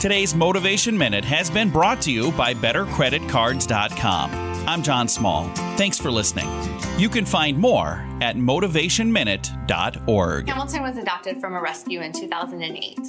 [0.02, 4.49] Today's Motivation Minute has been brought to you by BetterCreditCards.com.
[4.70, 5.50] I'm John Small.
[5.78, 6.48] Thanks for listening.
[7.00, 10.48] You can find more at motivationminute.org.
[10.48, 13.00] Hamilton was adopted from a rescue in 2008.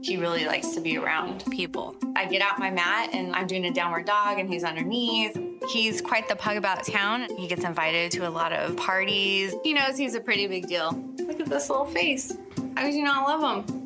[0.00, 1.94] He really likes to be around people.
[2.16, 5.38] I get out my mat and I'm doing a downward dog and he's underneath.
[5.68, 7.26] He's quite the pug about town.
[7.36, 9.54] He gets invited to a lot of parties.
[9.64, 10.98] He knows he's a pretty big deal.
[11.18, 12.34] Look at this little face.
[12.74, 13.85] How could you not love him?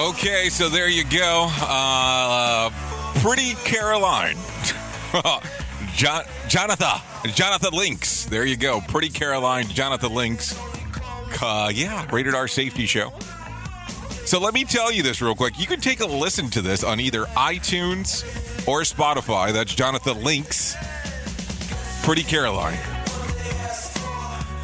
[0.00, 1.48] Okay, so there you go.
[1.60, 2.70] Uh,
[3.16, 4.38] pretty Caroline.
[6.48, 6.86] Jonathan.
[7.34, 8.24] Jonathan Links.
[8.24, 8.80] There you go.
[8.80, 9.68] Pretty Caroline.
[9.68, 10.58] Jonathan Links.
[11.42, 13.12] Uh, yeah, rated R safety show.
[14.24, 15.58] So let me tell you this real quick.
[15.58, 18.24] You can take a listen to this on either iTunes
[18.66, 19.52] or Spotify.
[19.52, 20.76] That's Jonathan Links.
[22.04, 22.78] Pretty Caroline.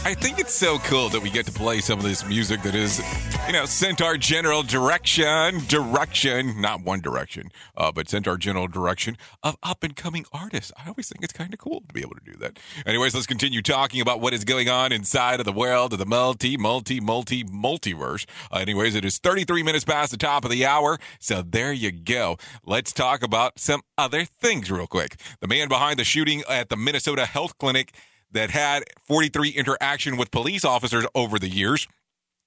[0.06, 2.76] I think it's so cool that we get to play some of this music that
[2.76, 3.02] is,
[3.48, 8.68] you know, sent our general direction, direction, not one direction, uh, but sent our general
[8.68, 10.70] direction of up and coming artists.
[10.78, 12.60] I always think it's kind of cool to be able to do that.
[12.86, 16.06] Anyways, let's continue talking about what is going on inside of the world of the
[16.06, 18.26] multi, multi, multi, multiverse.
[18.52, 21.00] Uh, anyways, it is 33 minutes past the top of the hour.
[21.18, 22.36] So there you go.
[22.64, 25.16] Let's talk about some other things real quick.
[25.40, 27.92] The man behind the shooting at the Minnesota Health Clinic
[28.36, 31.88] that had 43 interaction with police officers over the years.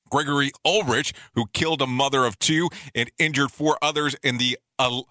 [0.10, 5.08] Gregory Ulrich, who killed a mother of two and injured four others in the Al-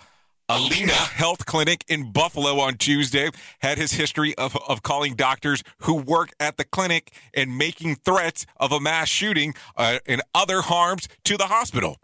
[0.49, 5.95] Allina Health Clinic in Buffalo on Tuesday, had his history of, of calling doctors who
[5.95, 11.09] work at the clinic and making threats of a mass shooting uh, and other harms
[11.25, 11.99] to the hospital.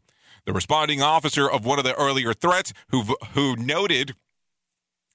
[0.44, 3.02] The responding officer of one of the earlier threats, who
[3.32, 4.14] who noted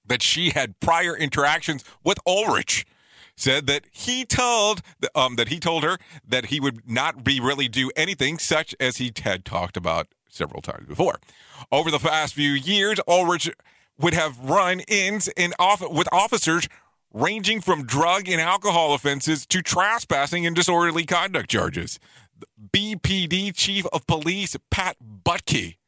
[0.06, 2.86] that she had prior interactions with Ulrich
[3.40, 4.82] said that he told
[5.16, 8.98] um, that he told her that he would not be really do anything such as
[8.98, 11.20] he had talked about several times before.
[11.72, 13.50] Over the past few years, Ulrich
[13.98, 16.68] would have run-ins in off- with officers
[17.14, 22.00] ranging from drug and alcohol offenses to trespassing and disorderly conduct charges.
[22.74, 25.79] BPD Chief of Police Pat Budke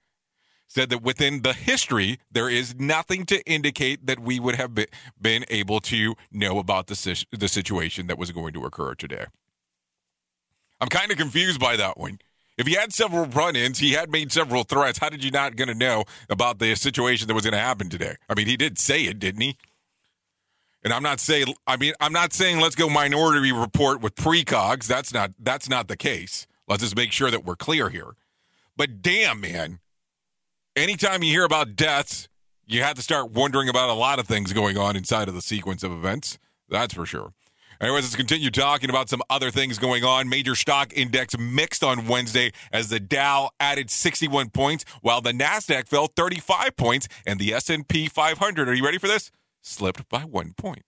[0.71, 4.73] said that within the history, there is nothing to indicate that we would have
[5.21, 9.25] been able to know about the, the situation that was going to occur today.
[10.79, 12.19] I'm kind of confused by that one.
[12.57, 14.99] If he had several run-ins, he had made several threats.
[14.99, 17.89] How did you not going to know about the situation that was going to happen
[17.89, 18.15] today?
[18.29, 19.57] I mean, he did say it, didn't he?
[20.83, 24.87] And I'm not saying I mean I'm not saying let's go minority report with precogs.
[24.87, 26.47] That's not that's not the case.
[26.67, 28.15] Let's just make sure that we're clear here.
[28.75, 29.79] But damn, man,
[30.75, 32.27] anytime you hear about deaths,
[32.65, 35.41] you have to start wondering about a lot of things going on inside of the
[35.41, 36.37] sequence of events.
[36.69, 37.33] That's for sure.
[37.81, 40.29] Anyways, let's continue talking about some other things going on.
[40.29, 45.87] Major stock index mixed on Wednesday as the Dow added 61 points, while the Nasdaq
[45.87, 48.69] fell 35 points, and the S&P 500.
[48.69, 49.31] Are you ready for this?
[49.63, 50.83] Slipped by one point.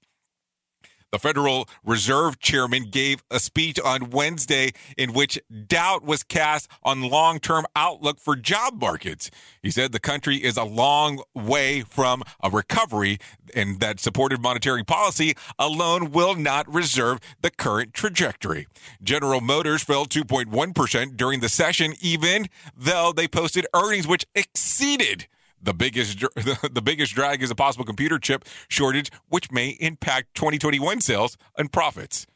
[1.14, 7.04] The Federal Reserve chairman gave a speech on Wednesday in which doubt was cast on
[7.04, 9.30] long-term outlook for job markets.
[9.62, 13.20] He said the country is a long way from a recovery
[13.56, 18.66] and that supportive monetary policy alone will not reserve the current trajectory.
[19.04, 25.28] General Motors fell 2.1% during the session even though they posted earnings which exceeded
[25.64, 26.20] the biggest
[26.72, 31.72] the biggest drag is a possible computer chip shortage, which may impact 2021 sales and
[31.72, 32.28] profits.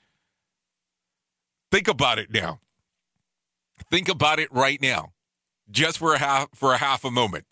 [1.72, 2.60] Think about it now.
[3.92, 5.12] Think about it right now,
[5.70, 7.46] just for a half for a half a moment.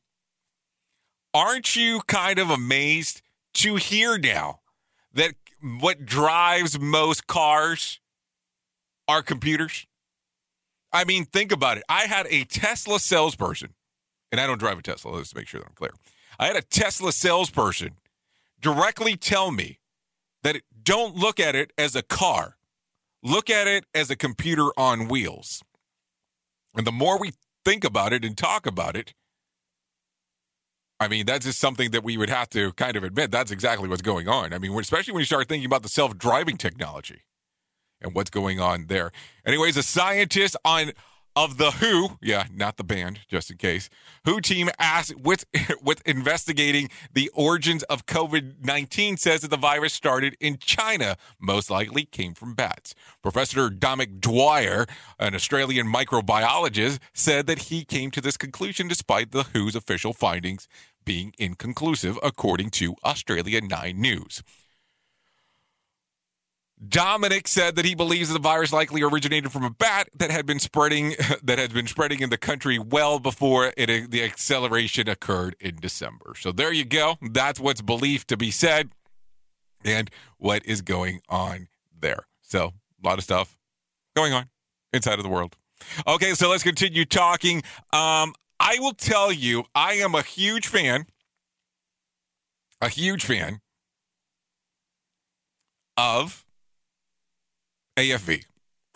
[1.34, 3.22] Aren't you kind of amazed
[3.56, 4.62] to hear now
[5.14, 8.00] that what drives most cars
[9.08, 9.86] are computers?
[10.94, 11.84] I mean, think about it.
[11.90, 13.74] I had a Tesla salesperson
[14.36, 15.92] and I don't drive a Tesla, let's make sure that I'm clear.
[16.38, 17.92] I had a Tesla salesperson
[18.60, 19.80] directly tell me
[20.44, 22.58] that don't look at it as a car,
[23.24, 25.64] look at it as a computer on wheels.
[26.76, 27.32] And the more we
[27.64, 29.14] think about it and talk about it,
[31.00, 33.32] I mean, that's just something that we would have to kind of admit.
[33.32, 34.54] That's exactly what's going on.
[34.54, 37.22] I mean, especially when you start thinking about the self driving technology
[38.02, 39.14] and what's going on there.
[39.46, 40.92] Anyways, a scientist on
[41.36, 43.90] of the Who, yeah, not the band, just in case.
[44.26, 45.46] Who team asked with
[45.82, 51.70] with investigating the origins of COVID nineteen says that the virus started in China, most
[51.70, 52.96] likely came from bats.
[53.22, 54.86] Professor Dominic Dwyer,
[55.20, 60.68] an Australian microbiologist, said that he came to this conclusion despite the Who's official findings
[61.06, 64.42] being inconclusive, according to Australia Nine News.
[66.86, 70.60] Dominic said that he believes the virus likely originated from a bat that had been
[70.60, 75.78] spreading that had been spreading in the country well before it the acceleration occurred in
[75.78, 76.34] December.
[76.38, 77.18] So there you go.
[77.22, 78.90] That's what's believed to be said
[79.84, 81.68] and what is going on
[81.98, 82.28] there.
[82.42, 82.74] So
[83.04, 83.58] a lot of stuff
[84.16, 84.50] going on
[84.92, 85.56] inside of the world.
[86.08, 87.58] Okay, so let's continue talking.
[87.94, 91.06] Um, I will tell you, I am a huge fan,
[92.82, 93.60] a huge fan
[95.98, 96.45] of
[97.98, 98.44] AFV,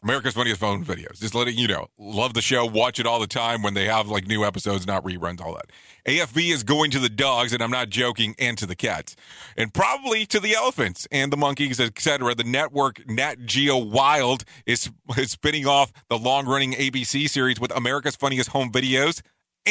[0.04, 1.22] America's Funniest Phone Videos.
[1.22, 1.88] Just letting you know.
[1.98, 2.66] Love the show.
[2.66, 5.68] Watch it all the time when they have like new episodes, not reruns, all that.
[6.06, 9.16] AFV is going to the dogs, and I'm not joking, and to the cats,
[9.56, 12.36] and probably to the elephants and the monkeys, etc.
[12.36, 17.74] The network Nat Geo Wild is, is spinning off the long running ABC series with
[17.74, 19.22] America's Funniest Home Videos.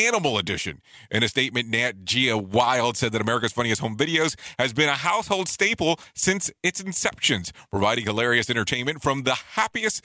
[0.07, 0.81] Animal Edition.
[1.11, 4.95] In a statement, Nat Geo Wild said that America's Funniest Home Videos has been a
[4.95, 10.05] household staple since its inceptions, providing hilarious entertainment from the happiest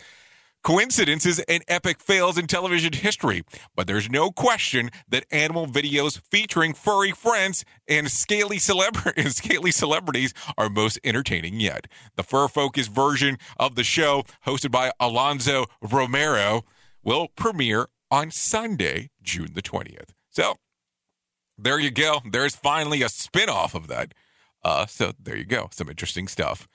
[0.64, 3.44] coincidences and epic fails in television history.
[3.76, 10.34] But there's no question that animal videos featuring furry friends and scaly, celebra- scaly celebrities
[10.58, 11.88] are most entertaining yet.
[12.16, 16.64] The fur focused version of the show, hosted by Alonzo Romero,
[17.04, 20.12] will premiere on Sunday, June the 20th.
[20.30, 20.58] So
[21.58, 22.22] there you go.
[22.30, 24.14] There's finally a spin off of that.
[24.64, 25.70] Uh, so there you go.
[25.72, 26.68] Some interesting stuff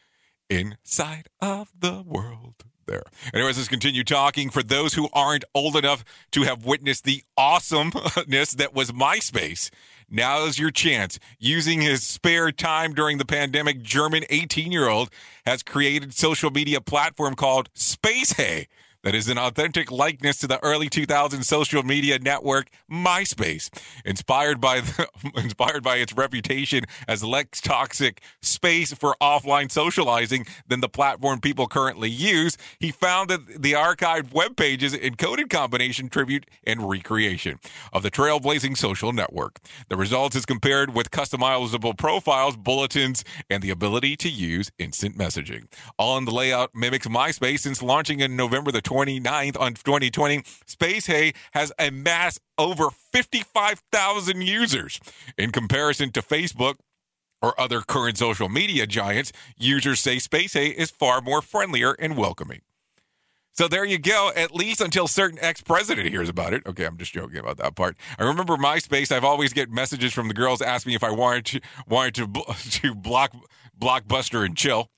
[0.50, 3.04] inside of the world there.
[3.32, 4.50] Anyways, let's continue talking.
[4.50, 9.70] For those who aren't old enough to have witnessed the awesomeness that was MySpace,
[10.10, 11.20] now is your chance.
[11.38, 15.08] Using his spare time during the pandemic, German 18 year old
[15.46, 18.66] has created social media platform called Space Hey
[19.08, 23.70] that is an authentic likeness to the early 2000s social media network MySpace.
[24.04, 30.82] Inspired by the, inspired by its reputation as less toxic space for offline socializing than
[30.82, 36.44] the platform people currently use, he found that the archived web pages encoded combination tribute
[36.64, 37.58] and recreation
[37.94, 39.58] of the trailblazing social network.
[39.88, 45.64] The results is compared with customizable profiles, bulletins, and the ability to use instant messaging.
[45.98, 51.06] All in the layout mimics MySpace since launching in November the 29th on 2020, Space
[51.06, 55.00] Hey has amassed over 55,000 users.
[55.36, 56.74] In comparison to Facebook,
[57.40, 62.16] or other current social media giants, users say Space Hey is far more friendlier and
[62.16, 62.62] welcoming.
[63.52, 66.64] So there you go, at least until certain ex president hears about it.
[66.66, 67.96] Okay, I'm just joking about that part.
[68.18, 71.44] I remember MySpace, I've always get messages from the girls asking me if I wanted
[71.46, 72.28] to wanted to,
[72.70, 73.32] to block
[73.80, 74.90] blockbuster and chill.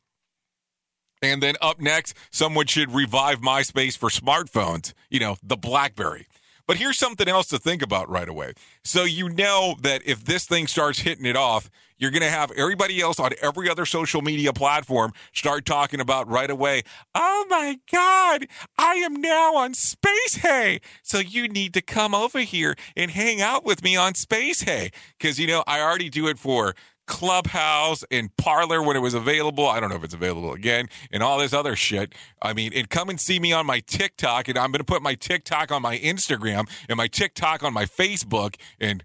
[1.23, 6.27] And then up next, someone should revive MySpace for smartphones, you know, the Blackberry.
[6.67, 8.53] But here's something else to think about right away.
[8.85, 11.69] So you know that if this thing starts hitting it off,
[11.99, 16.29] you're going to have everybody else on every other social media platform start talking about
[16.29, 16.83] right away,
[17.15, 18.47] oh my God,
[18.79, 20.81] I am now on Space Hey.
[21.03, 24.91] So you need to come over here and hang out with me on Space Hey.
[25.19, 26.75] Because, you know, I already do it for
[27.11, 29.67] Clubhouse and Parler when it was available.
[29.67, 32.15] I don't know if it's available again and all this other shit.
[32.41, 35.03] I mean, and come and see me on my TikTok and I'm going to put
[35.03, 39.05] my TikTok on my Instagram and my TikTok on my Facebook and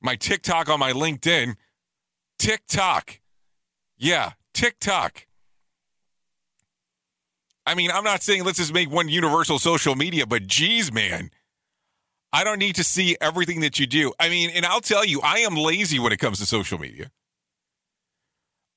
[0.00, 1.56] my TikTok on my LinkedIn.
[2.38, 3.18] TikTok.
[3.98, 5.26] Yeah, TikTok.
[7.66, 11.30] I mean, I'm not saying let's just make one universal social media, but geez, man.
[12.32, 14.12] I don't need to see everything that you do.
[14.20, 17.10] I mean, and I'll tell you, I am lazy when it comes to social media.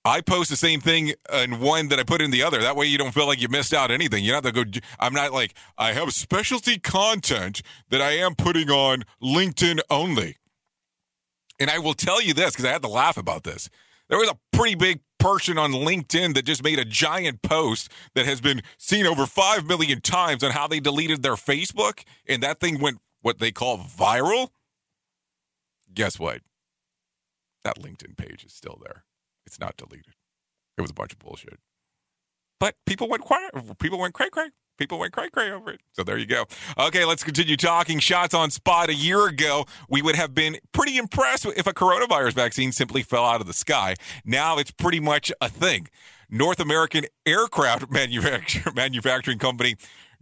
[0.06, 2.62] I post the same thing in one that I put in the other.
[2.62, 4.24] That way you don't feel like you missed out anything.
[4.24, 4.64] You're not to go.
[4.99, 10.38] I'm not like I have specialty content that I am putting on LinkedIn only.
[11.60, 13.70] And I will tell you this because I had to laugh about this.
[14.10, 18.26] There was a pretty big person on LinkedIn that just made a giant post that
[18.26, 22.04] has been seen over 5 million times on how they deleted their Facebook.
[22.28, 24.49] And that thing went what they call viral.
[25.93, 26.41] Guess what?
[27.64, 29.06] That LinkedIn page is still there.
[29.54, 30.16] It's not deleted.
[30.80, 31.60] It was a bunch of bullshit.
[32.60, 33.51] But people went quiet.
[33.78, 34.47] People went cray cray.
[34.80, 35.82] People went cray cray over it.
[35.91, 36.45] So there you go.
[36.80, 37.99] Okay, let's continue talking.
[37.99, 38.89] Shots on spot.
[38.89, 43.26] A year ago, we would have been pretty impressed if a coronavirus vaccine simply fell
[43.26, 43.93] out of the sky.
[44.26, 45.88] Now it's pretty much a thing.
[46.32, 47.91] North American aircraft
[48.76, 49.76] manufacturing company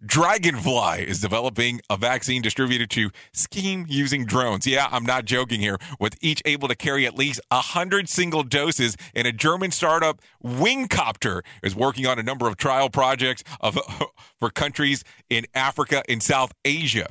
[0.06, 4.66] Draganfly is developing a vaccine distributed to scheme using drones.
[4.66, 5.78] Yeah, I'm not joking here.
[5.99, 11.43] With each able to carry at least 100 single doses, and a German startup, Wingcopter,
[11.62, 13.78] is working on a number of trial projects of,
[14.39, 17.08] for countries in Africa and South Asia,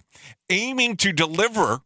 [0.48, 1.82] aiming to deliver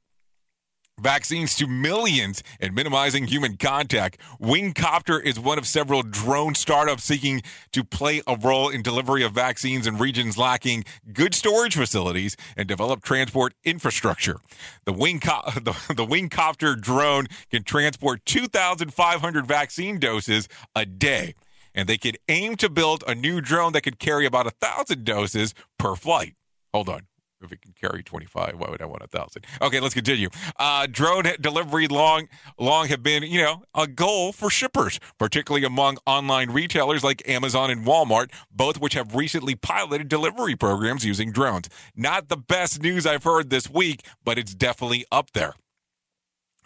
[0.99, 4.19] vaccines to millions and minimizing human contact.
[4.41, 7.43] Wingcopter is one of several drone startups seeking
[7.73, 12.69] to play a role in delivery of vaccines in regions lacking good storage facilities and
[12.69, 14.37] develop transport infrastructure.
[14.85, 21.35] The, Wingco- the, the Wingcopter drone can transport 2,500 vaccine doses a day,
[21.75, 25.05] and they could aim to build a new drone that could carry about a thousand
[25.05, 26.35] doses per flight.
[26.73, 27.03] Hold on
[27.45, 29.45] if it can carry 25 why would i want a thousand?
[29.61, 30.29] Okay let's continue.
[30.59, 32.29] Uh, drone delivery long
[32.59, 37.71] long have been you know a goal for shippers particularly among online retailers like amazon
[37.71, 41.69] and walmart both which have recently piloted delivery programs using drones.
[41.95, 45.55] Not the best news i've heard this week but it's definitely up there.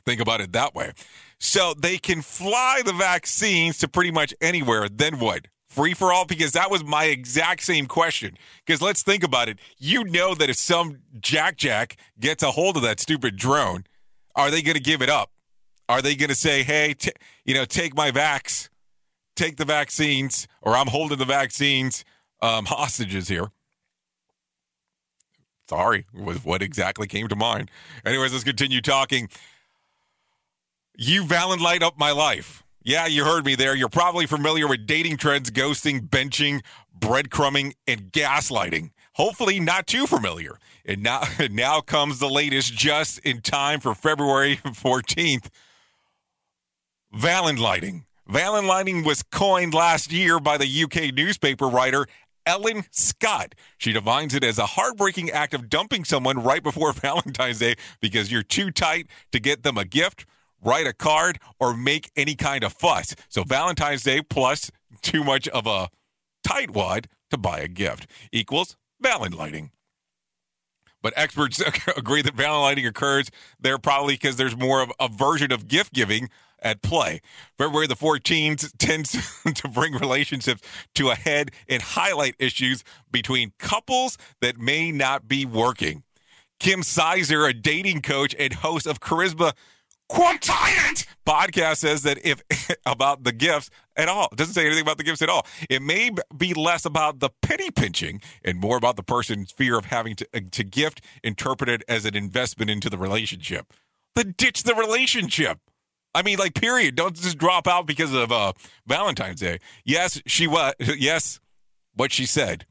[0.04, 0.92] Think about it that way.
[1.38, 5.46] So they can fly the vaccines to pretty much anywhere then what
[5.78, 6.24] free for all?
[6.24, 8.36] Because that was my exact same question.
[8.66, 9.60] Because let's think about it.
[9.78, 13.84] You know that if some Jack Jack gets a hold of that stupid drone,
[14.34, 15.30] are they going to give it up?
[15.88, 17.12] Are they going to say, hey, t-
[17.44, 18.70] you know, take my vax,
[19.36, 22.04] take the vaccines, or I'm holding the vaccines
[22.42, 23.46] um, hostages here?
[25.68, 27.70] Sorry, was what exactly came to mind.
[28.04, 29.28] Anyways, let's continue talking.
[30.96, 32.64] You Valen light up my life.
[32.88, 33.76] Yeah, you heard me there.
[33.76, 36.62] You're probably familiar with dating trends, ghosting, benching,
[36.98, 38.92] breadcrumbing, and gaslighting.
[39.12, 40.58] Hopefully, not too familiar.
[40.86, 45.50] And now, now comes the latest just in time for February 14th.
[47.14, 48.04] Valentlighting.
[48.26, 52.06] Valentlighting was coined last year by the UK newspaper writer
[52.46, 53.54] Ellen Scott.
[53.76, 58.32] She defines it as a heartbreaking act of dumping someone right before Valentine's Day because
[58.32, 60.24] you're too tight to get them a gift
[60.62, 63.14] write a card, or make any kind of fuss.
[63.28, 64.70] So Valentine's Day plus
[65.02, 65.88] too much of a
[66.46, 69.70] tightwad to buy a gift equals Valentine lighting.
[71.02, 71.62] But experts
[71.96, 73.30] agree that lighting occurs
[73.60, 76.28] there probably because there's more of a version of gift giving
[76.60, 77.20] at play.
[77.56, 79.12] February the 14th tends
[79.54, 80.60] to bring relationships
[80.94, 82.82] to a head and highlight issues
[83.12, 86.02] between couples that may not be working.
[86.58, 89.52] Kim Sizer, a dating coach and host of Charisma
[90.08, 92.42] Quotient podcast says that if
[92.86, 95.46] about the gifts at all, doesn't say anything about the gifts at all.
[95.68, 99.86] It may be less about the penny pinching and more about the person's fear of
[99.86, 103.72] having to, uh, to gift interpreted as an investment into the relationship.
[104.14, 105.58] Then ditch the relationship.
[106.14, 106.94] I mean, like, period.
[106.94, 108.54] Don't just drop out because of uh,
[108.86, 109.58] Valentine's Day.
[109.84, 110.74] Yes, she was.
[110.80, 111.38] Yes,
[111.94, 112.66] what she said.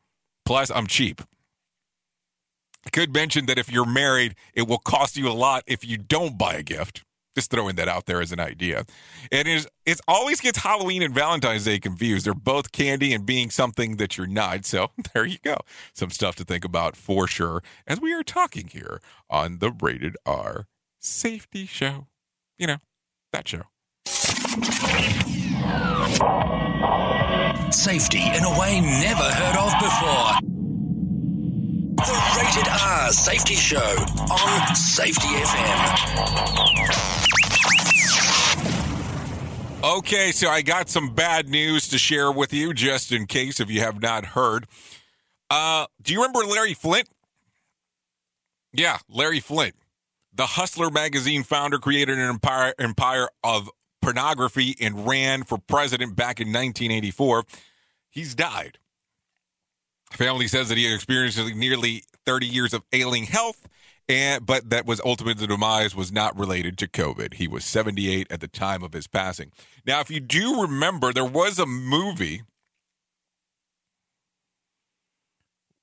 [0.45, 1.21] Plus, I'm cheap.
[2.85, 5.97] I could mention that if you're married, it will cost you a lot if you
[5.97, 7.03] don't buy a gift.
[7.37, 8.83] Just throwing that out there as an idea.
[9.31, 12.25] And it, is, it always gets Halloween and Valentine's Day confused.
[12.25, 14.65] They're both candy and being something that you're not.
[14.65, 15.57] So there you go.
[15.93, 20.17] Some stuff to think about for sure as we are talking here on the Rated
[20.25, 20.65] R
[20.99, 22.07] Safety Show.
[22.57, 22.77] You know,
[23.31, 23.65] that show.
[27.71, 30.56] Safety in a way never heard of before.
[31.97, 33.77] The Rated R Safety Show
[34.31, 36.17] on Safety FM.
[39.83, 43.71] Okay, so I got some bad news to share with you, just in case if
[43.71, 44.67] you have not heard.
[45.49, 47.09] Uh, do you remember Larry Flynt?
[48.73, 49.73] Yeah, Larry Flynt,
[50.31, 53.71] the Hustler magazine founder, created an empire empire of
[54.03, 57.43] pornography and ran for president back in 1984.
[58.11, 58.77] He's died.
[60.11, 63.67] Family says that he experienced nearly 30 years of ailing health
[64.09, 67.35] and but that was ultimately the demise was not related to COVID.
[67.35, 69.51] He was 78 at the time of his passing.
[69.85, 72.43] Now, if you do remember, there was a movie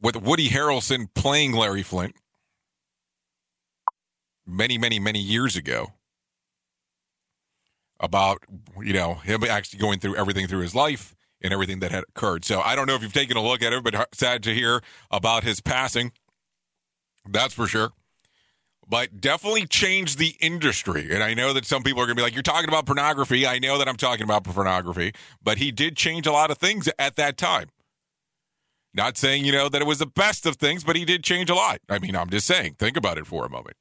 [0.01, 2.15] with Woody Harrelson playing Larry Flynt
[4.47, 5.89] many, many, many years ago
[8.01, 8.43] about
[8.81, 11.15] you know him actually going through everything through his life
[11.45, 12.45] and everything that had occurred.
[12.45, 14.83] So I don't know if you've taken a look at it, but sad to hear
[15.13, 16.11] about his passing.
[17.25, 17.93] That's for sure
[18.89, 21.09] but definitely changed the industry.
[21.13, 23.47] And I know that some people are going to be like, you're talking about pornography.
[23.47, 26.89] I know that I'm talking about pornography, but he did change a lot of things
[26.99, 27.69] at that time.
[28.93, 31.51] Not saying, you know, that it was the best of things, but he did change
[31.51, 31.81] a lot.
[31.89, 33.77] I mean, I'm just saying, think about it for a moment.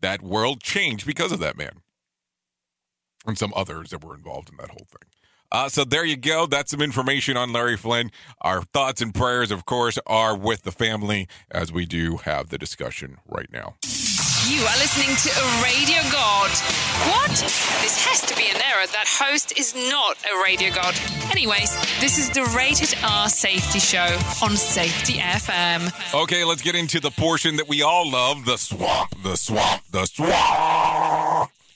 [0.00, 1.80] That world changed because of that man
[3.26, 5.19] and some others that were involved in that whole thing.
[5.52, 6.46] Uh, so there you go.
[6.46, 8.10] That's some information on Larry Flynn.
[8.40, 12.58] Our thoughts and prayers, of course, are with the family as we do have the
[12.58, 13.74] discussion right now.
[14.48, 16.50] You are listening to a radio god.
[17.10, 17.30] What?
[17.30, 18.86] This has to be an error.
[18.86, 20.94] That host is not a radio god.
[21.30, 25.92] Anyways, this is the Rated R Safety Show on Safety FM.
[26.22, 30.06] Okay, let's get into the portion that we all love the swamp, the swamp, the
[30.06, 31.19] swamp.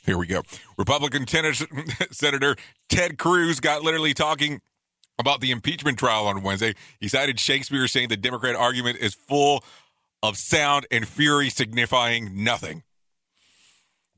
[0.05, 0.43] Here we go.
[0.77, 1.67] Republican Tennessee
[2.11, 2.57] Senator
[2.89, 4.61] Ted Cruz got literally talking
[5.19, 6.75] about the impeachment trial on Wednesday.
[7.01, 9.65] He cited Shakespeare saying the Democrat argument is full
[10.23, 12.83] of sound and fury signifying nothing.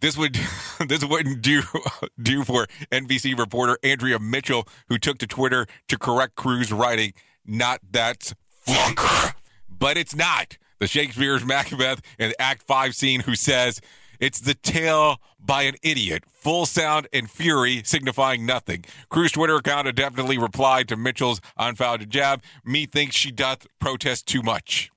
[0.01, 0.39] This would
[0.89, 1.63] this wouldn't do
[2.23, 7.13] do for NBC reporter Andrea Mitchell, who took to Twitter to correct Cruz writing,
[7.45, 8.33] "Not that
[8.67, 9.35] flunker,"
[9.69, 13.81] but it's not the Shakespeare's Macbeth in Act Five scene, who says
[14.21, 18.85] it's the tale by an idiot, full sound and fury signifying nothing.
[19.09, 22.43] Cruz Twitter account definitely replied to Mitchell's unfounded jab.
[22.65, 24.91] Me thinks she doth protest too much.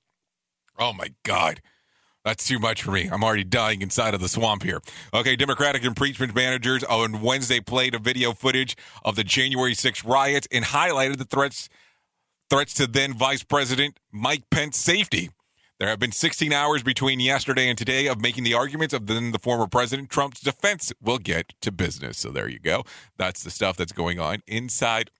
[0.78, 1.60] Oh my God.
[2.24, 3.08] That's too much for me.
[3.10, 4.80] I'm already dying inside of the swamp here.
[5.14, 10.46] Okay, Democratic impeachment managers on Wednesday played a video footage of the January 6 riots
[10.52, 11.68] and highlighted the threats
[12.50, 15.30] threats to then Vice President Mike Pence safety.
[15.80, 19.32] There have been 16 hours between yesterday and today of making the arguments of then
[19.32, 20.92] the former President Trump's defense.
[21.00, 22.18] We'll get to business.
[22.18, 22.84] So there you go.
[23.16, 25.10] That's the stuff that's going on inside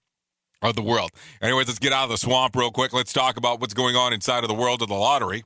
[0.61, 1.09] of the world.
[1.41, 2.93] Anyways, let's get out of the swamp real quick.
[2.93, 5.43] Let's talk about what's going on inside of the world of the lottery.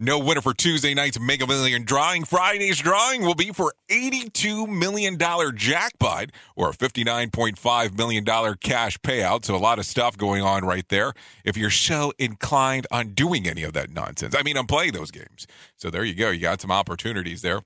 [0.00, 2.24] No winner for Tuesday night's Mega Million drawing.
[2.24, 8.24] Friday's drawing will be for $82 million jackpot or a $59.5 million
[8.60, 9.44] cash payout.
[9.44, 13.48] So a lot of stuff going on right there if you're so inclined on doing
[13.48, 14.36] any of that nonsense.
[14.38, 15.48] I mean, I'm playing those games.
[15.74, 16.30] So there you go.
[16.30, 17.62] You got some opportunities there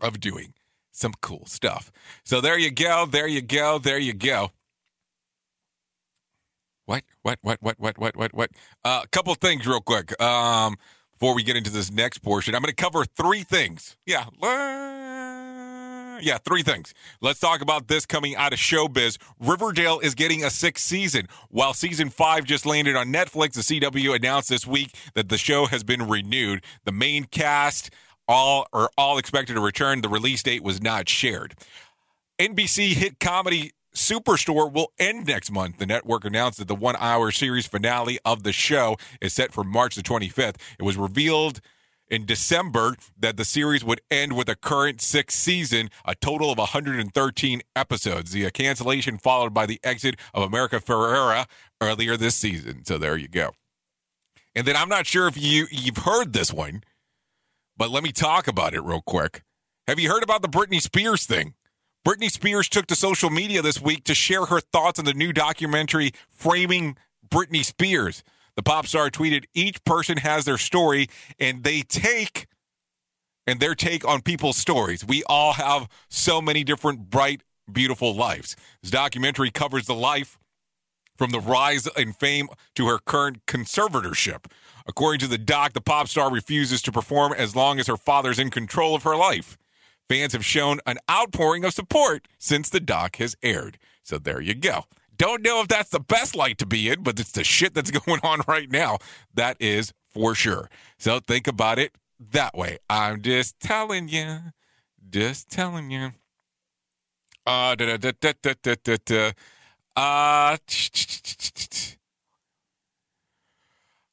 [0.00, 0.54] of doing
[0.90, 1.92] some cool stuff.
[2.24, 3.06] So there you go.
[3.06, 3.78] There you go.
[3.78, 4.50] There you go.
[6.86, 7.04] What?
[7.22, 7.38] What?
[7.42, 7.62] What?
[7.62, 7.78] What?
[7.78, 7.98] What?
[7.98, 8.16] What?
[8.16, 8.34] What?
[8.34, 8.50] What?
[8.84, 10.20] A uh, couple things real quick.
[10.20, 10.74] Um,
[11.20, 12.54] before we get into this next portion.
[12.54, 13.96] I'm going to cover three things.
[14.06, 14.24] Yeah.
[16.22, 16.94] Yeah, three things.
[17.20, 19.18] Let's talk about this coming out of showbiz.
[19.38, 21.28] Riverdale is getting a sixth season.
[21.50, 25.66] While season five just landed on Netflix, the CW announced this week that the show
[25.66, 26.62] has been renewed.
[26.84, 27.90] The main cast
[28.26, 30.00] all are all expected to return.
[30.00, 31.54] The release date was not shared.
[32.38, 35.78] NBC hit comedy Superstore will end next month.
[35.78, 39.64] The network announced that the one hour series finale of the show is set for
[39.64, 40.56] March the 25th.
[40.78, 41.60] It was revealed
[42.08, 46.58] in December that the series would end with a current sixth season, a total of
[46.58, 48.32] 113 episodes.
[48.32, 51.46] The uh, cancellation followed by the exit of America Ferrera
[51.80, 52.84] earlier this season.
[52.84, 53.52] So there you go.
[54.54, 56.82] And then I'm not sure if you you've heard this one,
[57.76, 59.42] but let me talk about it real quick.
[59.86, 61.54] Have you heard about the Britney Spears thing?
[62.06, 65.34] Britney Spears took to social media this week to share her thoughts on the new
[65.34, 66.96] documentary Framing
[67.28, 68.24] Britney Spears.
[68.56, 72.46] The pop star tweeted, Each person has their story, and they take
[73.46, 75.04] and their take on people's stories.
[75.04, 78.56] We all have so many different bright, beautiful lives.
[78.82, 80.38] This documentary covers the life
[81.18, 84.46] from the rise in fame to her current conservatorship.
[84.86, 88.38] According to the doc, the pop star refuses to perform as long as her father's
[88.38, 89.58] in control of her life.
[90.10, 93.78] Fans have shown an outpouring of support since the doc has aired.
[94.02, 94.86] So there you go.
[95.16, 97.90] Don't know if that's the best light to be in, but it's the shit that's
[98.06, 98.98] going on right now.
[99.32, 100.68] That is for sure.
[100.98, 101.92] So think about it
[102.32, 102.78] that way.
[102.90, 104.38] I'm just telling you.
[105.08, 106.10] Just telling you.
[107.46, 107.76] Uh.
[109.94, 110.56] Uh,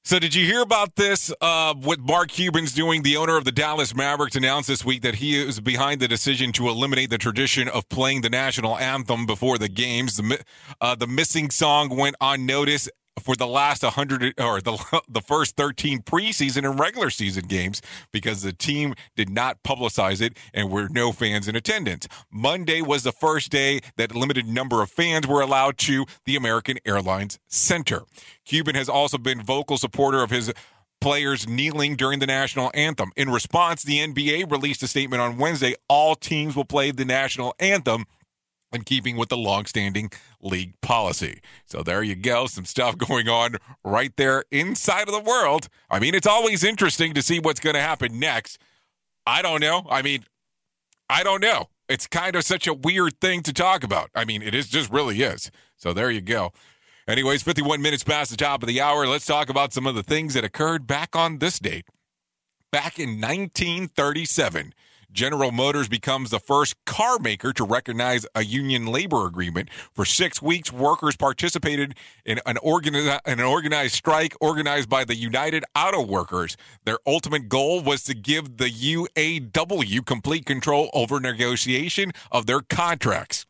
[0.07, 1.33] so, did you hear about this?
[1.41, 3.03] Uh, what Mark Cuban's doing?
[3.03, 6.53] The owner of the Dallas Mavericks announced this week that he is behind the decision
[6.53, 10.15] to eliminate the tradition of playing the national anthem before the games.
[10.15, 10.39] The,
[10.79, 12.89] uh, the missing song went unnoticed
[13.19, 18.41] for the last 100 or the the first 13 preseason and regular season games because
[18.41, 22.07] the team did not publicize it and were no fans in attendance.
[22.31, 26.35] Monday was the first day that a limited number of fans were allowed to the
[26.35, 28.03] American Airlines Center.
[28.45, 30.53] Cuban has also been vocal supporter of his
[30.99, 33.11] players kneeling during the national anthem.
[33.15, 37.53] In response, the NBA released a statement on Wednesday all teams will play the national
[37.59, 38.05] anthem
[38.73, 40.11] in keeping with the longstanding
[40.41, 41.41] league policy.
[41.65, 45.67] So there you go, some stuff going on right there inside of the world.
[45.89, 48.59] I mean, it's always interesting to see what's going to happen next.
[49.25, 49.85] I don't know.
[49.89, 50.23] I mean,
[51.09, 51.69] I don't know.
[51.89, 54.09] It's kind of such a weird thing to talk about.
[54.13, 55.51] I mean, it is just really is.
[55.77, 56.51] So there you go.
[57.07, 59.07] Anyways, 51 minutes past the top of the hour.
[59.07, 61.85] Let's talk about some of the things that occurred back on this date.
[62.69, 64.73] Back in 1937,
[65.11, 69.69] General Motors becomes the first car maker to recognize a union labor agreement.
[69.93, 71.95] For six weeks, workers participated
[72.25, 76.57] in an, organi- an organized strike organized by the United Auto Workers.
[76.83, 83.45] Their ultimate goal was to give the UAW complete control over negotiation of their contracts.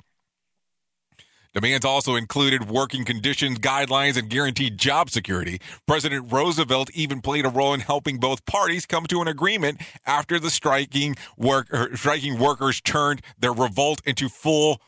[1.54, 5.60] Demands also included working conditions, guidelines, and guaranteed job security.
[5.88, 10.40] President Roosevelt even played a role in helping both parties come to an agreement after
[10.40, 14.82] the striking work er, striking workers turned their revolt into full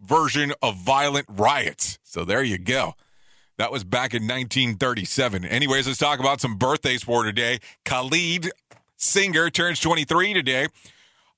[0.00, 1.98] version of violent riots.
[2.02, 2.94] So there you go.
[3.58, 5.44] That was back in 1937.
[5.44, 7.60] Anyways, let's talk about some birthdays for today.
[7.84, 8.50] Khalid
[8.96, 10.68] Singer turns 23 today.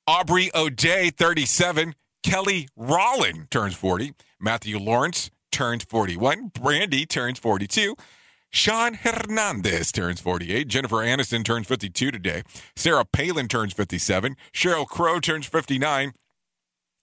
[0.07, 1.95] Aubrey O'Day, 37.
[2.23, 4.13] Kelly Rowland turns 40.
[4.41, 6.49] Matthew Lawrence turns 41.
[6.49, 7.97] Brandy turns 42.
[8.51, 10.69] Sean Hernandez turns 48.
[10.69, 12.43] Jennifer Aniston turns 52 today.
[12.75, 14.37] Sarah Palin turns 57.
[14.53, 16.13] Sheryl Crow turns 59.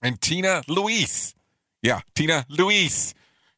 [0.01, 1.36] And Tina Louise.
[1.82, 3.13] Yeah, Tina Louise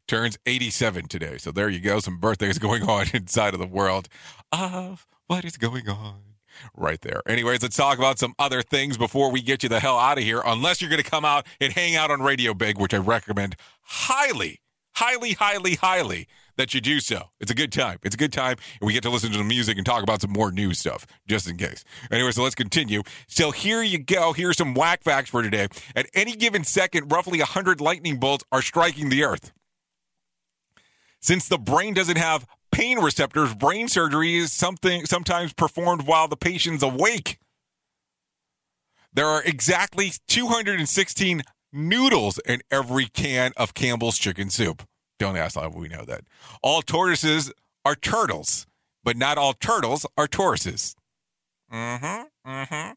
[0.08, 1.38] turns 87 today.
[1.38, 2.00] So there you go.
[2.00, 4.08] Some birthdays going on inside of the world
[4.52, 6.27] of what is going on
[6.76, 7.22] right there.
[7.28, 10.24] Anyways, let's talk about some other things before we get you the hell out of
[10.24, 10.42] here.
[10.46, 13.56] Unless you're going to come out and hang out on Radio Big, which I recommend
[13.82, 14.62] highly,
[14.96, 16.28] highly, highly, highly
[16.58, 17.30] that you do so.
[17.40, 18.00] It's a good time.
[18.04, 20.22] It's a good time, and we get to listen to the music and talk about
[20.22, 21.84] some more new stuff, just in case.
[22.12, 23.04] Anyway, so let's continue.
[23.28, 24.34] So here you go.
[24.34, 25.68] Here's some whack facts for today.
[25.96, 29.52] At any given second, roughly 100 lightning bolts are striking the earth.
[31.20, 36.38] Since the brain doesn't have pain receptors, brain surgery is something sometimes performed while the
[36.38, 37.40] patient's awake.
[39.14, 41.42] There are exactly 216
[41.74, 44.84] noodles in every can of Campbell's chicken soup.
[45.20, 46.22] Don't ask how we know that.
[46.62, 47.52] All tortoises
[47.84, 48.68] are turtles,
[49.04, 50.96] but not all turtles are tortoises.
[51.74, 52.50] Mm-hmm.
[52.50, 52.92] Mm-hmm.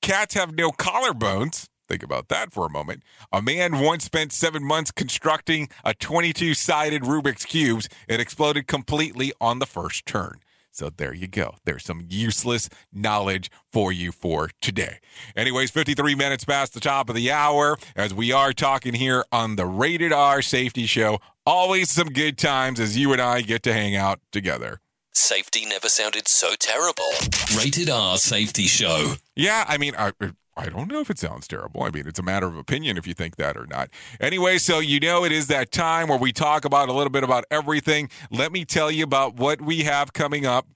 [0.00, 1.68] Cats have no collarbones.
[1.88, 3.02] Think about that for a moment.
[3.32, 7.88] A man once spent seven months constructing a 22 sided Rubik's Cubes.
[8.08, 10.40] It exploded completely on the first turn.
[10.74, 11.54] So there you go.
[11.64, 14.98] There's some useless knowledge for you for today.
[15.36, 19.54] Anyways, 53 minutes past the top of the hour as we are talking here on
[19.54, 21.20] the Rated R Safety Show.
[21.46, 24.80] Always some good times as you and I get to hang out together.
[25.12, 27.04] Safety never sounded so terrible.
[27.56, 29.14] Rated R Safety Show.
[29.36, 30.10] Yeah, I mean, I,
[30.56, 31.82] I don't know if it sounds terrible.
[31.82, 33.90] I mean, it's a matter of opinion if you think that or not.
[34.20, 37.24] Anyway, so you know it is that time where we talk about a little bit
[37.24, 38.08] about everything.
[38.30, 40.68] Let me tell you about what we have coming up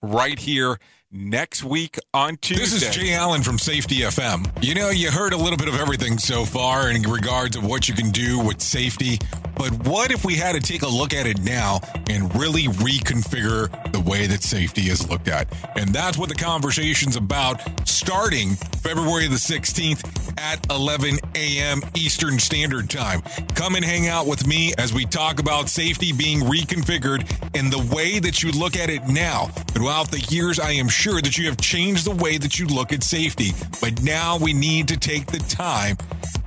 [0.00, 0.78] right here
[1.10, 2.64] next week on Tuesday.
[2.64, 4.46] This is Jay Allen from Safety FM.
[4.62, 7.88] You know, you heard a little bit of everything so far in regards of what
[7.88, 9.18] you can do with safety,
[9.58, 13.92] but what if we had to take a look at it now and really reconfigure
[13.92, 15.52] the way that safety is looked at?
[15.76, 21.82] And that's what the conversation's about starting February the 16th at 11 a.m.
[21.96, 23.22] Eastern Standard Time.
[23.54, 27.94] Come and hang out with me as we talk about safety being reconfigured in the
[27.94, 29.46] way that you look at it now.
[29.72, 32.92] Throughout the years, I am sure that you have changed the way that you look
[32.92, 33.50] at safety,
[33.80, 35.96] but now we need to take the time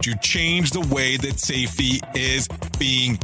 [0.01, 2.47] to change the way that safety is
[2.79, 3.19] being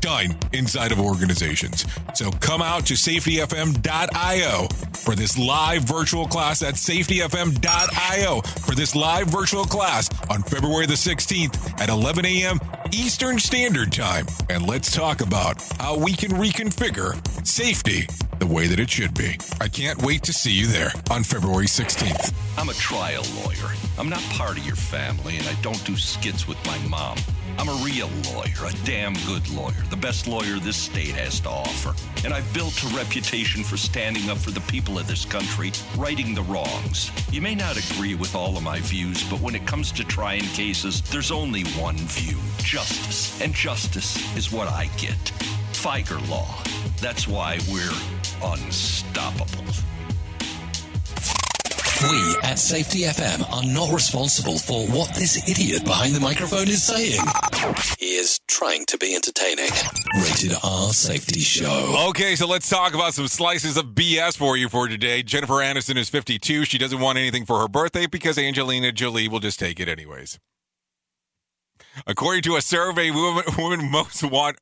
[0.00, 1.84] done inside of organizations.
[2.14, 9.28] So come out to safetyfm.io for this live virtual class at safetyfm.io for this live
[9.28, 12.58] virtual class on February the 16th at 11 a.m.
[12.92, 14.26] Eastern Standard Time.
[14.50, 17.14] And let's talk about how we can reconfigure
[17.46, 18.06] safety
[18.38, 19.38] the way that it should be.
[19.60, 22.34] I can't wait to see you there on February 16th.
[22.58, 23.72] I'm a trial lawyer.
[23.98, 27.18] I'm not part of your family, and I don't do skits with my mom.
[27.58, 31.48] I'm a real lawyer, a damn good lawyer, the best lawyer this state has to
[31.48, 31.94] offer.
[32.24, 36.34] And I've built a reputation for standing up for the people of this country, righting
[36.34, 37.10] the wrongs.
[37.32, 40.42] You may not agree with all of my views, but when it comes to trying
[40.42, 43.40] cases, there's only one view justice.
[43.40, 45.16] And justice is what I get.
[45.72, 46.62] Fieger law.
[47.00, 47.90] That's why we're
[48.42, 49.64] unstoppable.
[52.02, 56.82] We at Safety FM are not responsible for what this idiot behind the microphone is
[56.82, 57.20] saying.
[57.98, 59.70] He is trying to be entertaining.
[60.14, 62.06] Rated R Safety Show.
[62.10, 65.22] Okay, so let's talk about some slices of BS for you for today.
[65.22, 66.66] Jennifer Aniston is 52.
[66.66, 70.38] She doesn't want anything for her birthday because Angelina Jolie will just take it anyways.
[72.06, 74.58] According to a survey, women, women most want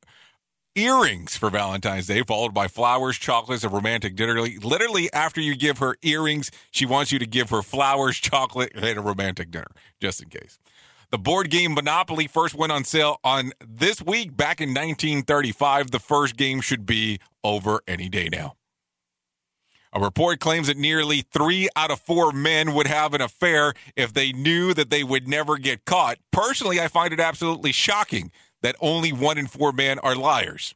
[0.75, 4.39] earrings for Valentine's Day, followed by flowers, chocolates, a romantic dinner.
[4.41, 8.85] Literally, after you give her earrings, she wants you to give her flowers, chocolate, and
[8.85, 9.71] a romantic dinner,
[10.01, 10.59] just in case.
[11.11, 15.91] The board game Monopoly first went on sale on this week back in 1935.
[15.91, 18.55] The first game should be over any day now.
[19.93, 24.11] A report claims that nearly three out of four men would have an affair if
[24.11, 26.17] they knew that they would never get caught.
[26.33, 28.29] Personally, I find it absolutely shocking
[28.65, 30.73] that only one in four men are liars.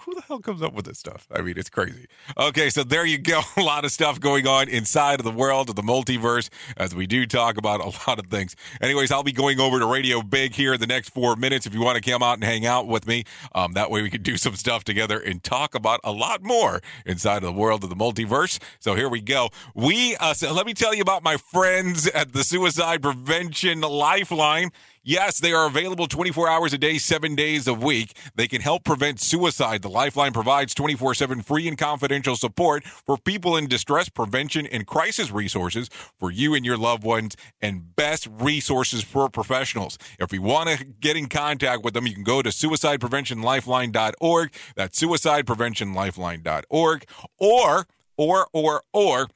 [0.00, 1.26] Who the hell comes up with this stuff?
[1.30, 2.06] I mean, it's crazy.
[2.36, 3.40] Okay, so there you go.
[3.56, 7.06] A lot of stuff going on inside of the world of the multiverse as we
[7.06, 8.54] do talk about a lot of things.
[8.80, 11.66] Anyways, I'll be going over to Radio Big here in the next four minutes.
[11.66, 13.24] If you want to come out and hang out with me,
[13.54, 16.80] um, that way we can do some stuff together and talk about a lot more
[17.04, 18.58] inside of the world of the multiverse.
[18.78, 19.50] So here we go.
[19.74, 24.70] We uh, so let me tell you about my friends at the Suicide Prevention Lifeline.
[25.08, 28.14] Yes, they are available 24 hours a day, seven days a week.
[28.34, 29.80] They can help prevent suicide.
[29.80, 34.86] The Lifeline provides 24 7 free and confidential support for people in distress, prevention, and
[34.86, 35.88] crisis resources
[36.18, 39.96] for you and your loved ones, and best resources for professionals.
[40.20, 44.52] If you want to get in contact with them, you can go to suicidepreventionlifeline.org.
[44.76, 47.04] That's suicidepreventionlifeline.org.
[47.38, 47.86] Or,
[48.18, 49.28] or, or, or,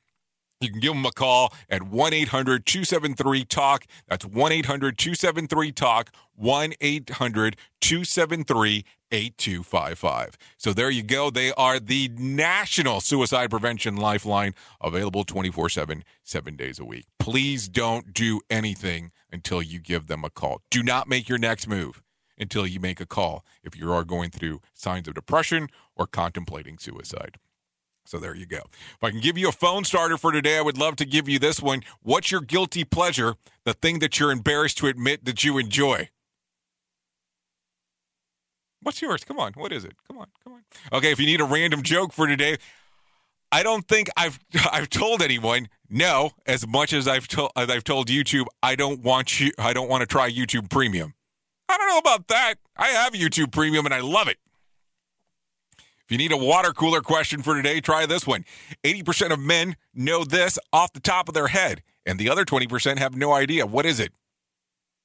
[0.63, 3.87] you can give them a call at 1 800 273 TALK.
[4.09, 10.39] That's 1 800 273 TALK, 1 800 273 8255.
[10.57, 11.31] So there you go.
[11.31, 17.05] They are the National Suicide Prevention Lifeline, available 24 7, seven days a week.
[17.19, 20.63] Please don't do anything until you give them a call.
[20.71, 22.03] Do not make your next move
[22.39, 26.79] until you make a call if you are going through signs of depression or contemplating
[26.79, 27.39] suicide.
[28.05, 28.59] So there you go.
[28.59, 31.29] If I can give you a phone starter for today, I would love to give
[31.29, 31.83] you this one.
[32.03, 33.37] What's your guilty pleasure?
[33.65, 36.11] The thing that you're embarrassed to admit that you enjoy.
[38.83, 39.23] What's yours?
[39.25, 39.53] Come on.
[39.53, 39.95] What is it?
[40.09, 40.27] Come on.
[40.43, 40.63] Come on.
[40.93, 42.59] Okay, if you need a random joke for today,
[43.53, 44.41] I don't think I've
[44.73, 49.03] I've told anyone no as much as I've told as I've told YouTube I don't
[49.03, 51.15] want you I don't want to try YouTube Premium.
[51.69, 52.55] I don't know about that.
[52.77, 54.39] I have YouTube Premium and I love it.
[56.13, 58.45] If you need a water cooler question for today, try this one.
[58.85, 62.99] 80% of men know this off the top of their head, and the other 20%
[62.99, 63.65] have no idea.
[63.65, 64.13] What is it?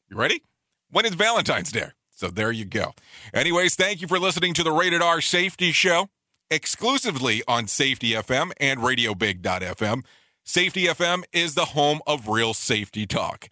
[0.09, 0.43] You ready?
[0.91, 1.91] When is Valentine's Day?
[2.09, 2.91] So there you go.
[3.33, 6.09] Anyways, thank you for listening to the Rated R Safety Show
[6.51, 10.03] exclusively on Safety FM and RadioBig.fm.
[10.43, 13.47] Safety FM is the home of real safety talk.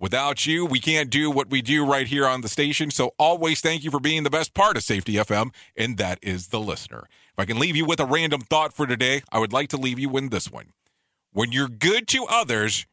[0.00, 2.90] Without you, we can't do what we do right here on the station.
[2.90, 6.48] So always thank you for being the best part of Safety FM, and that is
[6.48, 7.04] the listener.
[7.32, 9.76] If I can leave you with a random thought for today, I would like to
[9.76, 10.72] leave you with this one.
[11.32, 12.86] When you're good to others,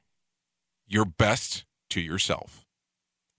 [0.86, 2.66] you're best to yourself.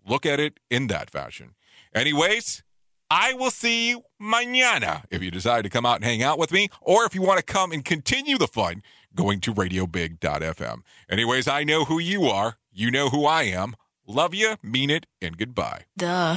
[0.07, 1.55] Look at it in that fashion.
[1.95, 2.63] Anyways,
[3.11, 6.53] I will see you mañana if you decide to come out and hang out with
[6.53, 8.83] me, or if you want to come and continue the fun
[9.15, 10.83] going to radiobig.fm.
[11.11, 12.57] Anyways, I know who you are.
[12.79, 13.75] You know who I am.
[14.07, 15.87] Love you, mean it, and goodbye.
[15.97, 16.37] Duh.